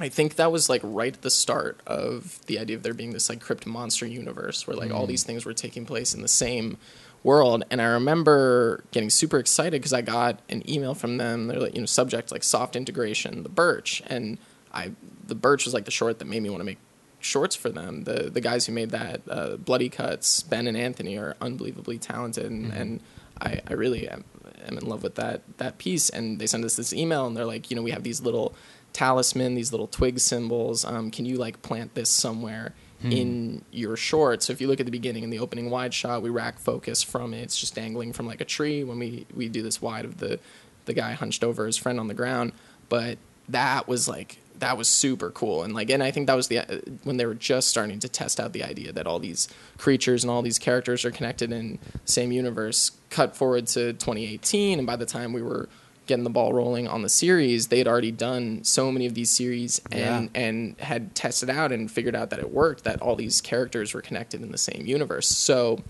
[0.00, 3.12] I think that was like right at the start of the idea of there being
[3.12, 6.28] this like crypt monster universe where like all these things were taking place in the
[6.28, 6.78] same
[7.24, 7.64] world.
[7.70, 11.48] And I remember getting super excited because I got an email from them.
[11.48, 14.38] They're like, you know, subject like soft integration, the Birch, and
[14.72, 14.92] I
[15.26, 16.78] the Birch was like the short that made me want to make
[17.20, 18.04] shorts for them.
[18.04, 22.50] The the guys who made that, uh, Bloody Cuts, Ben and Anthony are unbelievably talented,
[22.50, 23.00] and, and
[23.40, 24.24] I, I really am,
[24.66, 26.08] am in love with that that piece.
[26.08, 28.54] And they send us this email, and they're like, you know, we have these little
[28.92, 30.84] talisman, these little twig symbols.
[30.84, 32.74] Um, can you like plant this somewhere?
[33.00, 36.20] In your short, so if you look at the beginning in the opening wide shot,
[36.20, 37.42] we rack focus from it.
[37.42, 38.82] It's just dangling from like a tree.
[38.82, 40.40] When we we do this wide of the
[40.86, 42.54] the guy hunched over his friend on the ground,
[42.88, 43.18] but
[43.48, 45.62] that was like that was super cool.
[45.62, 48.08] And like and i think that was the uh, when they were just starting to
[48.08, 51.78] test out the idea that all these creatures and all these characters are connected in
[51.92, 55.68] the same universe cut forward to 2018 and by the time we were
[56.06, 59.30] getting the ball rolling on the series they had already done so many of these
[59.30, 63.40] series and and had tested out and figured out that it worked that all these
[63.40, 65.28] characters were connected in the same universe.
[65.28, 65.82] So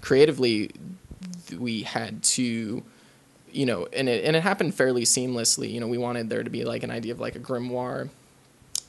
[0.00, 0.70] creatively
[1.58, 2.82] we had to
[3.54, 5.70] you know, and it and it happened fairly seamlessly.
[5.70, 8.10] You know, we wanted there to be like an idea of like a grimoire,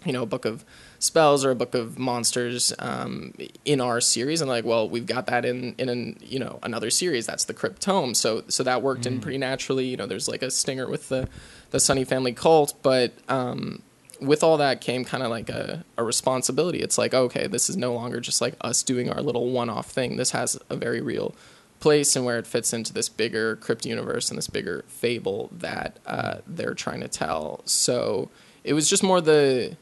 [0.03, 0.65] you know, a book of
[0.99, 3.33] spells or a book of monsters um,
[3.63, 6.89] in our series, and like, well, we've got that in in an, you know another
[6.89, 7.25] series.
[7.25, 8.13] That's the Crypt Tome.
[8.15, 9.85] So so that worked in pretty naturally.
[9.85, 11.29] You know, there's like a stinger with the
[11.71, 13.81] the Sunny Family cult, but um,
[14.19, 16.79] with all that came kind of like a, a responsibility.
[16.79, 19.89] It's like, okay, this is no longer just like us doing our little one off
[19.91, 20.17] thing.
[20.17, 21.35] This has a very real
[21.85, 25.99] place and where it fits into this bigger crypt universe and this bigger fable that
[26.07, 27.61] uh, they're trying to tell.
[27.65, 28.31] So
[28.63, 29.77] it was just more the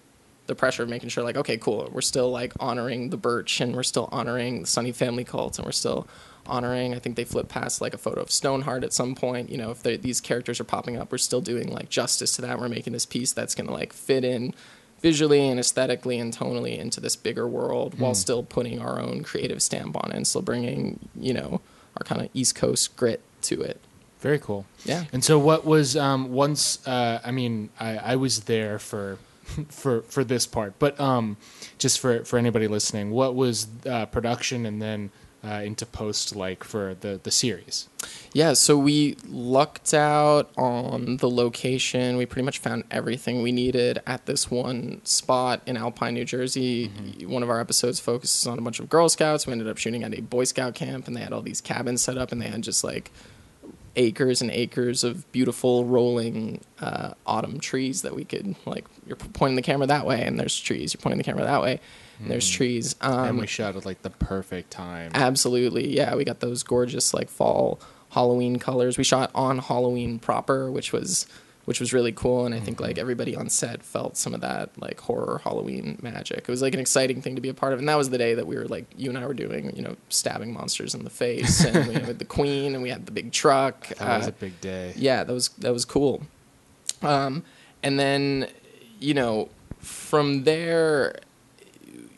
[0.48, 3.74] the pressure of making sure like okay cool we're still like honoring the birch and
[3.74, 6.06] we're still honoring the sunny family cult and we're still
[6.46, 9.58] honoring i think they flip past like a photo of stoneheart at some point you
[9.58, 12.68] know if these characters are popping up we're still doing like justice to that we're
[12.68, 14.54] making this piece that's going to like fit in
[15.02, 19.64] visually and aesthetically and tonally into this bigger world while still putting our own creative
[19.64, 21.62] stamp on it and still bringing you know
[21.98, 23.80] our kind of east coast grit to it
[24.20, 24.66] Very cool.
[24.86, 25.04] Yeah.
[25.12, 26.86] And so, what was um, once?
[26.88, 29.18] Uh, I mean, I, I was there for
[29.70, 31.38] for for this part, but um,
[31.78, 35.12] just for for anybody listening, what was uh, production and then
[35.46, 37.90] uh, into post like for the the series?
[38.34, 42.18] Yeah, so we lucked out on the location.
[42.18, 46.88] We pretty much found everything we needed at this one spot in Alpine, New Jersey.
[47.26, 49.46] One of our episodes focuses on a bunch of Girl Scouts.
[49.46, 52.02] We ended up shooting at a Boy Scout camp, and they had all these cabins
[52.02, 53.12] set up, and they had just like
[53.96, 58.86] acres and acres of beautiful rolling uh, autumn trees that we could like.
[59.06, 60.94] You're pointing the camera that way, and there's trees.
[60.94, 61.80] You're pointing the camera that way,
[62.20, 62.96] and there's trees.
[63.02, 65.12] Um, and we shot at like the perfect time.
[65.14, 66.16] Absolutely, yeah.
[66.16, 67.80] We got those gorgeous like fall
[68.12, 68.98] Halloween colors.
[68.98, 71.26] We shot on Halloween proper, which was
[71.66, 74.70] which was really cool, and I think like everybody on set felt some of that
[74.82, 76.40] like horror Halloween magic.
[76.40, 78.18] It was like an exciting thing to be a part of, and that was the
[78.18, 81.06] day that we were like you and I were doing you know stabbing monsters in
[81.06, 83.88] the face, and we had the queen, and we had the big truck.
[83.88, 84.92] that was Uh, a big day.
[84.98, 86.24] yeah, that was that was cool.
[87.02, 87.44] Um,
[87.82, 88.48] and then,
[89.00, 89.50] you know,
[89.80, 91.16] from there,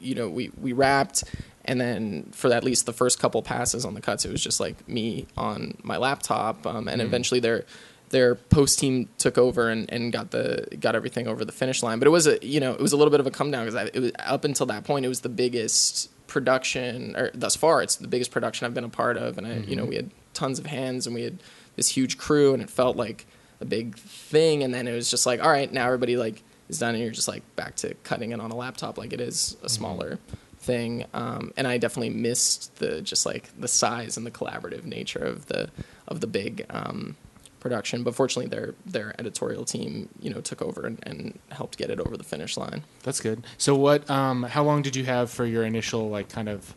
[0.06, 1.24] you know, we we wrapped,
[1.66, 4.60] and then for at least the first couple passes on the cuts, it was just
[4.60, 7.66] like me on my laptop, um, and eventually their
[8.10, 12.00] their post team took over and, and got the got everything over the finish line.
[12.00, 13.66] But it was a you know it was a little bit of a come down
[13.66, 17.84] because it was up until that point it was the biggest production or thus far
[17.84, 20.12] it's the biggest production I've been a part of, and I, you know we had
[20.34, 21.40] tons of hands and we had
[21.76, 23.26] this huge crew and it felt like
[23.60, 24.64] a big thing.
[24.64, 27.14] And then it was just like all right now everybody like is done and you're
[27.14, 30.20] just like back to cutting it on a laptop like it is a smaller
[30.60, 35.20] thing um, and i definitely missed the just like the size and the collaborative nature
[35.20, 35.70] of the
[36.08, 37.16] of the big um,
[37.60, 41.90] production but fortunately their their editorial team you know took over and, and helped get
[41.90, 43.44] it over the finish line That's good.
[43.58, 44.10] So, what?
[44.10, 46.74] Um, how long did you have for your initial like kind of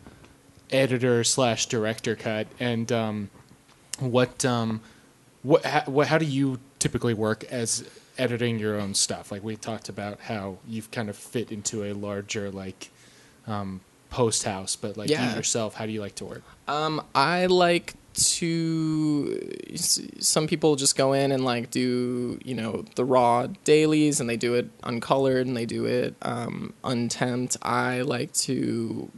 [0.70, 2.46] editor slash director cut?
[2.60, 3.30] And um,
[3.98, 4.44] what?
[4.44, 4.80] Um,
[5.42, 5.64] what?
[5.64, 6.06] How, what?
[6.08, 7.88] How do you typically work as
[8.18, 9.30] editing your own stuff?
[9.32, 12.90] Like we talked about how you've kind of fit into a larger like
[13.46, 13.80] um,
[14.10, 15.30] post house, but like Yeah.
[15.30, 16.42] you yourself, how do you like to work?
[16.66, 19.40] Um, I like to.
[19.76, 24.36] Some people just go in and like do you know the raw dailies, and they
[24.36, 27.56] do it uncolored and they do it um, untemped.
[27.62, 29.10] I like to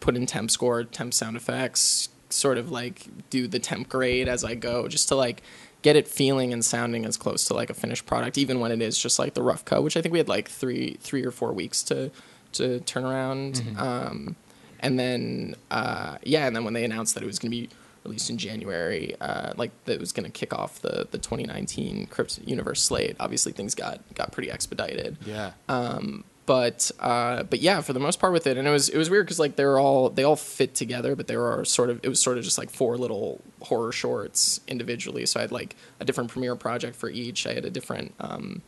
[0.00, 4.42] put in temp score, temp sound effects, sort of like do the temp grade as
[4.44, 5.42] I go, just to like
[5.82, 8.82] get it feeling and sounding as close to like a finished product, even when it
[8.82, 11.30] is just like the rough cut, which I think we had like three three or
[11.30, 12.10] four weeks to
[12.52, 13.62] to turn around.
[13.78, 14.36] Um,
[14.80, 17.68] and then uh, yeah, and then when they announced that it was going to be
[18.04, 22.06] released in January, uh, like that it was going to kick off the the 2019
[22.06, 23.14] Crypt Universe slate.
[23.20, 25.52] Obviously, things got got pretty expedited Yeah.
[25.68, 28.98] um, but uh, but yeah, for the most part with it, and it was it
[28.98, 31.90] was weird because like they were all they all fit together, but they were sort
[31.90, 35.24] of it was sort of just like four little horror shorts individually.
[35.26, 37.46] So I had like a different premiere project for each.
[37.46, 38.62] I had a different um,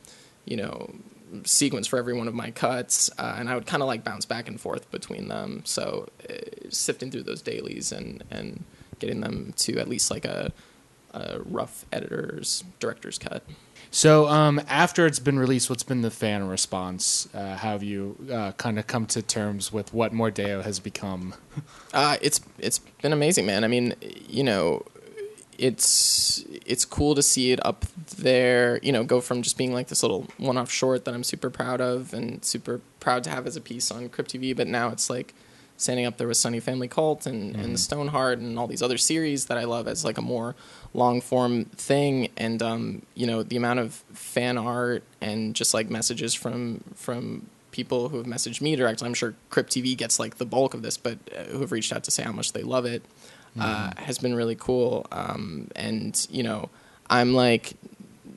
[0.44, 0.94] you know
[1.42, 4.26] sequence for every one of my cuts, uh, and I would kind of like bounce
[4.26, 5.62] back and forth between them.
[5.64, 6.34] So uh,
[6.68, 8.62] sifting through those dailies and and
[9.00, 10.52] getting them to at least like a,
[11.14, 13.42] a rough editor's director's cut.
[13.94, 17.28] So um, after it's been released, what's been the fan response?
[17.34, 21.34] Uh, how have you uh, kind of come to terms with what Mordeo has become?
[21.94, 23.64] Uh, it's it's been amazing, man.
[23.64, 23.94] I mean,
[24.26, 24.82] you know,
[25.58, 27.84] it's it's cool to see it up
[28.16, 28.80] there.
[28.82, 31.82] You know, go from just being like this little one-off short that I'm super proud
[31.82, 35.10] of and super proud to have as a piece on Crypt TV, but now it's
[35.10, 35.34] like
[35.82, 39.46] standing up there with Sunny Family Cult and, and Stoneheart and all these other series
[39.46, 40.54] that I love as like a more
[40.94, 42.28] long form thing.
[42.36, 47.46] And um, you know, the amount of fan art and just like messages from from
[47.72, 49.06] people who have messaged me directly.
[49.06, 51.92] I'm sure Crypt TV gets like the bulk of this, but uh, who have reached
[51.92, 53.02] out to say how much they love it
[53.58, 55.06] uh, has been really cool.
[55.12, 56.70] Um, and you know,
[57.08, 57.74] I'm like,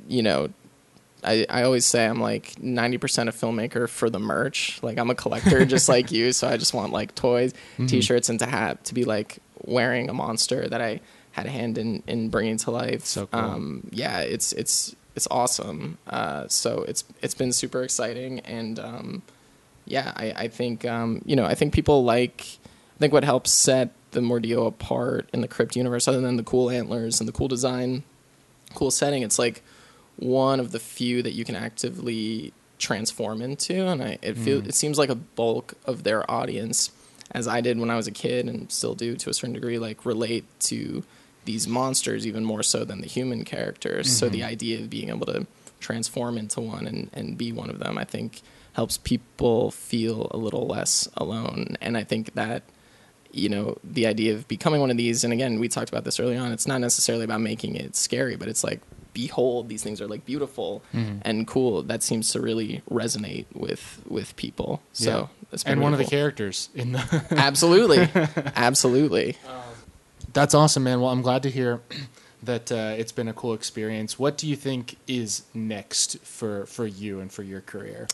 [0.08, 0.50] you know,
[1.26, 4.80] I, I always say I'm like 90% a filmmaker for the merch.
[4.84, 7.88] Like I'm a collector just like you, so I just want like toys, Mm-hmm.
[7.88, 11.78] t-shirts, and to have to be like wearing a monster that I had a hand
[11.78, 13.04] in in bringing to life.
[13.06, 13.40] So cool.
[13.42, 15.98] Um, yeah, it's it's it's awesome.
[16.08, 19.22] Uh, so it's it's been super exciting, and um,
[19.86, 22.42] yeah, I, I think um, you know I think people like
[22.96, 26.44] I think what helps set the Mordeo apart in the Crypt universe, other than the
[26.44, 28.04] cool antlers and the cool design,
[28.74, 29.62] cool setting, it's like
[30.18, 34.68] one of the few that you can actively transform into, and I, it feel, mm.
[34.68, 36.92] it seems like a bulk of their audience,
[37.32, 39.80] as I did when I was a kid and still do to a certain degree,
[39.80, 41.04] like relate to
[41.46, 44.12] these monsters even more so than the human characters.
[44.12, 44.50] So the mm-hmm.
[44.50, 45.46] idea of being able to
[45.80, 48.42] transform into one and, and be one of them, I think,
[48.74, 51.78] helps people feel a little less alone.
[51.82, 52.64] And I think that
[53.32, 56.22] you know the idea of becoming one of these and again we talked about this
[56.22, 58.80] early on it's not necessarily about making it scary but it's like
[59.16, 61.20] behold these things are like beautiful Mm-hmm.
[61.24, 65.28] and cool that seems to really resonate with with people so Yeah.
[65.50, 67.02] that's and one of the characters in the
[67.50, 68.02] absolutely
[68.70, 69.38] absolutely
[70.34, 71.00] That's awesome, man.
[71.00, 71.80] Well, I'm glad to hear
[72.44, 74.20] that uh, it's been a cool experience.
[74.20, 78.08] What do you think is next for for you and for your career?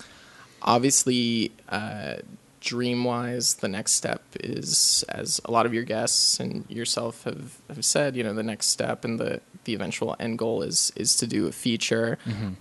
[0.61, 2.17] obviously uh,
[2.61, 7.59] dream wise the next step is as a lot of your guests and yourself have,
[7.67, 11.15] have said you know the next step and the the eventual end goal is is
[11.17, 12.17] to do a feature.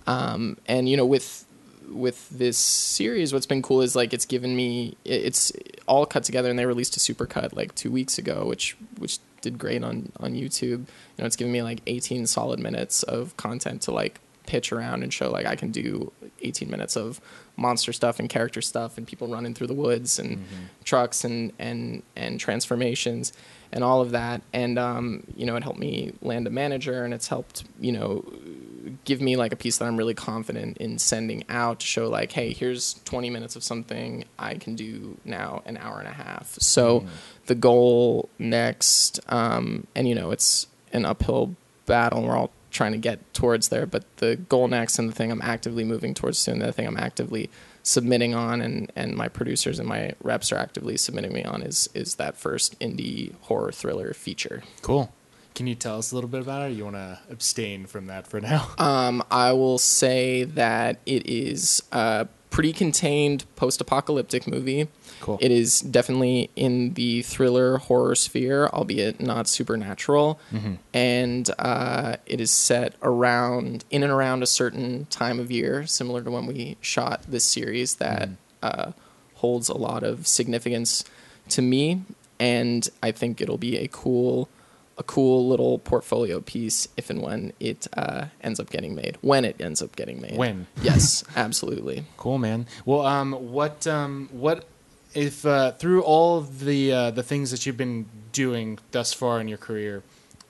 [0.07, 1.45] Um, and you know with
[1.89, 5.51] with this series what's been cool is like it's given me it's
[5.87, 9.57] all cut together and they released a supercut like two weeks ago which which did
[9.57, 10.61] great on on youtube.
[10.61, 15.03] You know it's given me like 18 solid minutes of content to like pitch around
[15.03, 16.11] and show like i can do
[16.41, 17.21] 18 minutes of
[17.55, 20.43] monster stuff and character stuff and people running through the woods and
[20.83, 23.33] trucks and and and transformations
[23.71, 27.13] and all of that and um you know it helped me land a manager and
[27.13, 28.25] it's helped you know
[29.05, 32.31] give me like a piece that I'm really confident in sending out to show like,
[32.31, 36.55] hey, here's 20 minutes of something I can do now an hour and a half.
[36.59, 37.05] So
[37.45, 41.55] the goal next, um, and you know, it's an uphill
[41.85, 42.23] battle.
[42.23, 45.41] We're all trying to get towards there, but the goal next and the thing I'm
[45.41, 47.49] actively moving towards soon, the thing I'm actively
[47.83, 51.89] submitting on and, and my producers and my reps are actively submitting me on is
[51.93, 54.63] is that first indie horror thriller feature.
[54.81, 55.11] Cool.
[55.53, 56.75] Can you tell us a little bit about it?
[56.75, 58.69] You want to abstain from that for now?
[58.79, 64.87] Um, I will say that it is a pretty contained post-apocalyptic movie.
[65.21, 65.37] Cool.
[65.39, 70.39] It is definitely in the thriller horror sphere, albeit not supernatural,
[70.93, 76.21] and uh, it is set around in and around a certain time of year, similar
[76.23, 77.95] to when we shot this series.
[77.95, 78.29] That
[78.61, 78.91] uh,
[79.35, 81.03] holds a lot of significance
[81.49, 82.01] to me,
[82.39, 84.49] and I think it'll be a cool
[84.97, 89.17] a cool little portfolio piece if and when it uh, ends up getting made.
[89.21, 90.37] When it ends up getting made.
[90.37, 90.67] When.
[90.81, 92.05] Yes, absolutely.
[92.17, 92.67] Cool, man.
[92.85, 94.65] Well, um, what, um, what,
[95.13, 99.39] if uh, through all of the uh, the things that you've been doing thus far
[99.41, 100.03] in your career,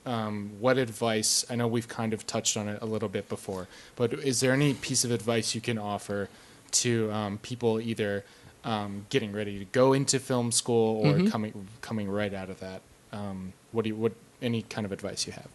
[0.06, 1.44] um, what advice?
[1.50, 4.52] I know we've kind of touched on it a little bit before, but is there
[4.52, 6.28] any piece of advice you can offer
[6.72, 8.24] to um, people either
[8.64, 12.82] um, getting ready to go into film school or coming coming right out of that?
[13.12, 15.48] Um, what do you what any kind of advice you have?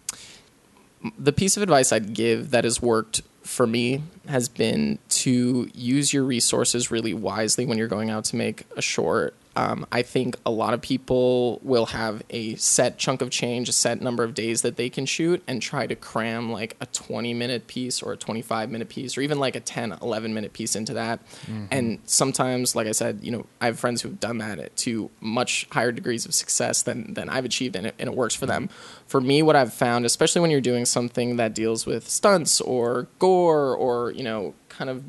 [1.17, 6.13] the piece of advice I'd give that has worked for me has been to use
[6.13, 9.33] your resources really wisely when you're going out to make a short.
[9.57, 13.71] Um, I think a lot of people will have a set chunk of change, a
[13.71, 17.33] set number of days that they can shoot, and try to cram like a 20
[17.33, 20.75] minute piece or a 25 minute piece or even like a 10, 11 minute piece
[20.75, 21.19] into that.
[21.71, 25.67] And sometimes, like I said, you know, I have friends who've done that to much
[25.71, 28.69] higher degrees of success than, than I've achieved, and it, and it works for them.
[29.07, 33.07] For me, what I've found, especially when you're doing something that deals with stunts or
[33.17, 35.03] gore or, you know, kind of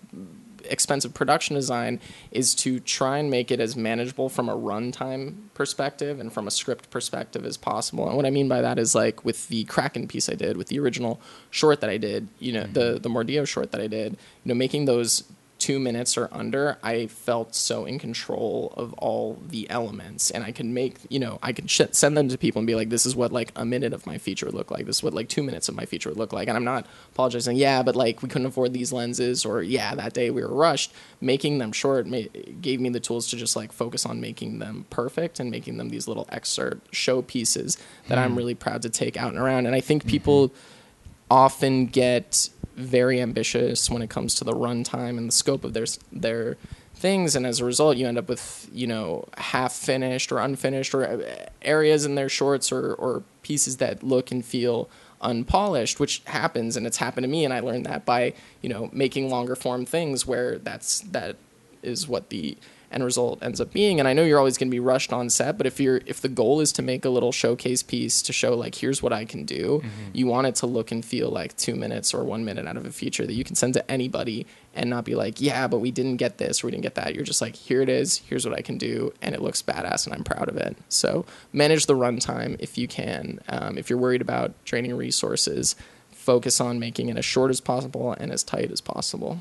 [0.70, 2.00] expensive production design
[2.30, 6.50] is to try and make it as manageable from a runtime perspective and from a
[6.50, 8.06] script perspective as possible.
[8.06, 10.68] And what I mean by that is like with the Kraken piece I did, with
[10.68, 11.20] the original
[11.50, 12.72] short that I did, you know, mm-hmm.
[12.72, 15.24] the the Mordeo short that I did, you know, making those
[15.68, 20.50] two minutes or under, I felt so in control of all the elements, and I
[20.50, 23.04] could make you know I could sh- send them to people and be like, this
[23.04, 24.86] is what like a minute of my feature would look like.
[24.86, 26.86] This is what like two minutes of my feature would look like, and I'm not
[27.12, 27.58] apologizing.
[27.58, 30.90] Yeah, but like we couldn't afford these lenses, or yeah, that day we were rushed.
[31.20, 32.32] Making them short ma-
[32.62, 35.90] gave me the tools to just like focus on making them perfect and making them
[35.90, 37.76] these little excerpt show pieces
[38.06, 38.38] that I'm mm-hmm.
[38.38, 39.66] really proud to take out and around.
[39.66, 40.12] And I think mm-hmm.
[40.12, 40.50] people
[41.30, 42.48] often get
[42.78, 46.56] very ambitious when it comes to the runtime and the scope of their their
[46.94, 50.94] things and as a result you end up with you know half finished or unfinished
[50.94, 54.88] or uh, areas in their shorts or or pieces that look and feel
[55.20, 58.32] unpolished which happens and it's happened to me and I learned that by
[58.62, 61.36] you know making longer form things where that's that
[61.82, 62.56] is what the
[62.90, 63.98] end result ends up being.
[63.98, 66.20] And I know you're always going to be rushed on set but if you're if
[66.20, 69.24] the goal is to make a little showcase piece to show like here's what I
[69.24, 69.82] can do
[70.12, 72.86] you want it to look and feel like 2 minutes or 1 minute out of
[72.86, 75.90] a feature that you can send to anybody and not be like yeah but we
[75.90, 77.14] didn't get this or we didn't get that.
[77.14, 80.06] You're just like here it is here's what I can do and it looks badass
[80.06, 80.76] and I'm proud of it.
[80.88, 83.40] So manage the runtime if you can.
[83.48, 85.76] Um, if you're worried about draining resources
[86.28, 89.40] focus on making it as short as possible and as tight as possible.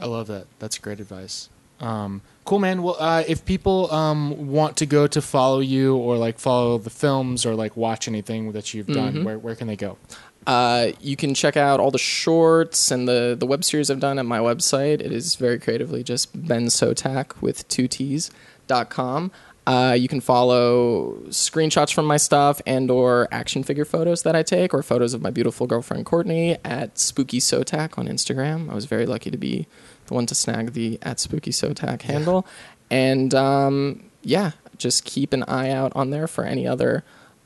[0.00, 0.46] I love that.
[0.60, 1.50] That's great advice.
[1.80, 2.82] Um, cool, man.
[2.82, 6.90] Well, uh, if people um, want to go to follow you or like follow the
[6.90, 9.98] films or like watch anything that you've done, where, where can they go?
[10.46, 14.18] Uh, you can check out all the shorts and the, the web series I've done
[14.18, 15.00] at my website.
[15.00, 18.30] It is very creatively just Ben Sottak with two T's
[18.66, 19.30] dot com.
[19.64, 24.42] Uh, you can follow screenshots from my stuff and or action figure photos that I
[24.42, 28.68] take or photos of my beautiful girlfriend Courtney at Spooky Sottak on Instagram.
[28.68, 29.68] I was very lucky to be
[30.12, 32.46] the one to snag the at Spooky Sottak handle.
[32.90, 37.02] And um, yeah, just keep an eye out on there for any other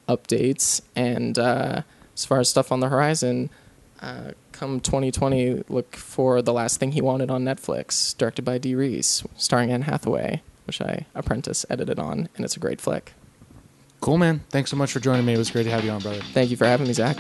[0.09, 0.80] updates.
[0.94, 1.82] And uh,
[2.14, 3.51] as far as stuff on the horizon,
[4.02, 8.74] uh, come 2020, look for The Last Thing He Wanted on Netflix, directed by Dee
[8.74, 13.14] Rees, starring Anne Hathaway, which I apprentice edited on, and it's a great flick.
[14.01, 14.40] Cool, man.
[14.51, 15.34] Thanks so much for joining me.
[15.34, 16.20] It was great to have you on, brother.
[16.32, 17.16] Thank you for having me, Zach.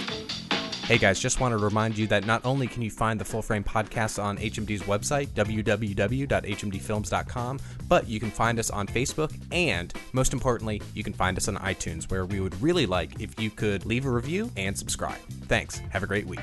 [0.86, 3.42] Hey guys, just want to remind you that not only can you find the Full
[3.42, 10.32] Frame podcast on HMD's website, www.hmdfilms.com, but you can find us on Facebook, and most
[10.32, 13.84] importantly, you can find us on iTunes, where we would really like if you could
[13.84, 15.18] leave a review and subscribe.
[15.48, 15.78] Thanks.
[15.90, 16.38] Have a great week.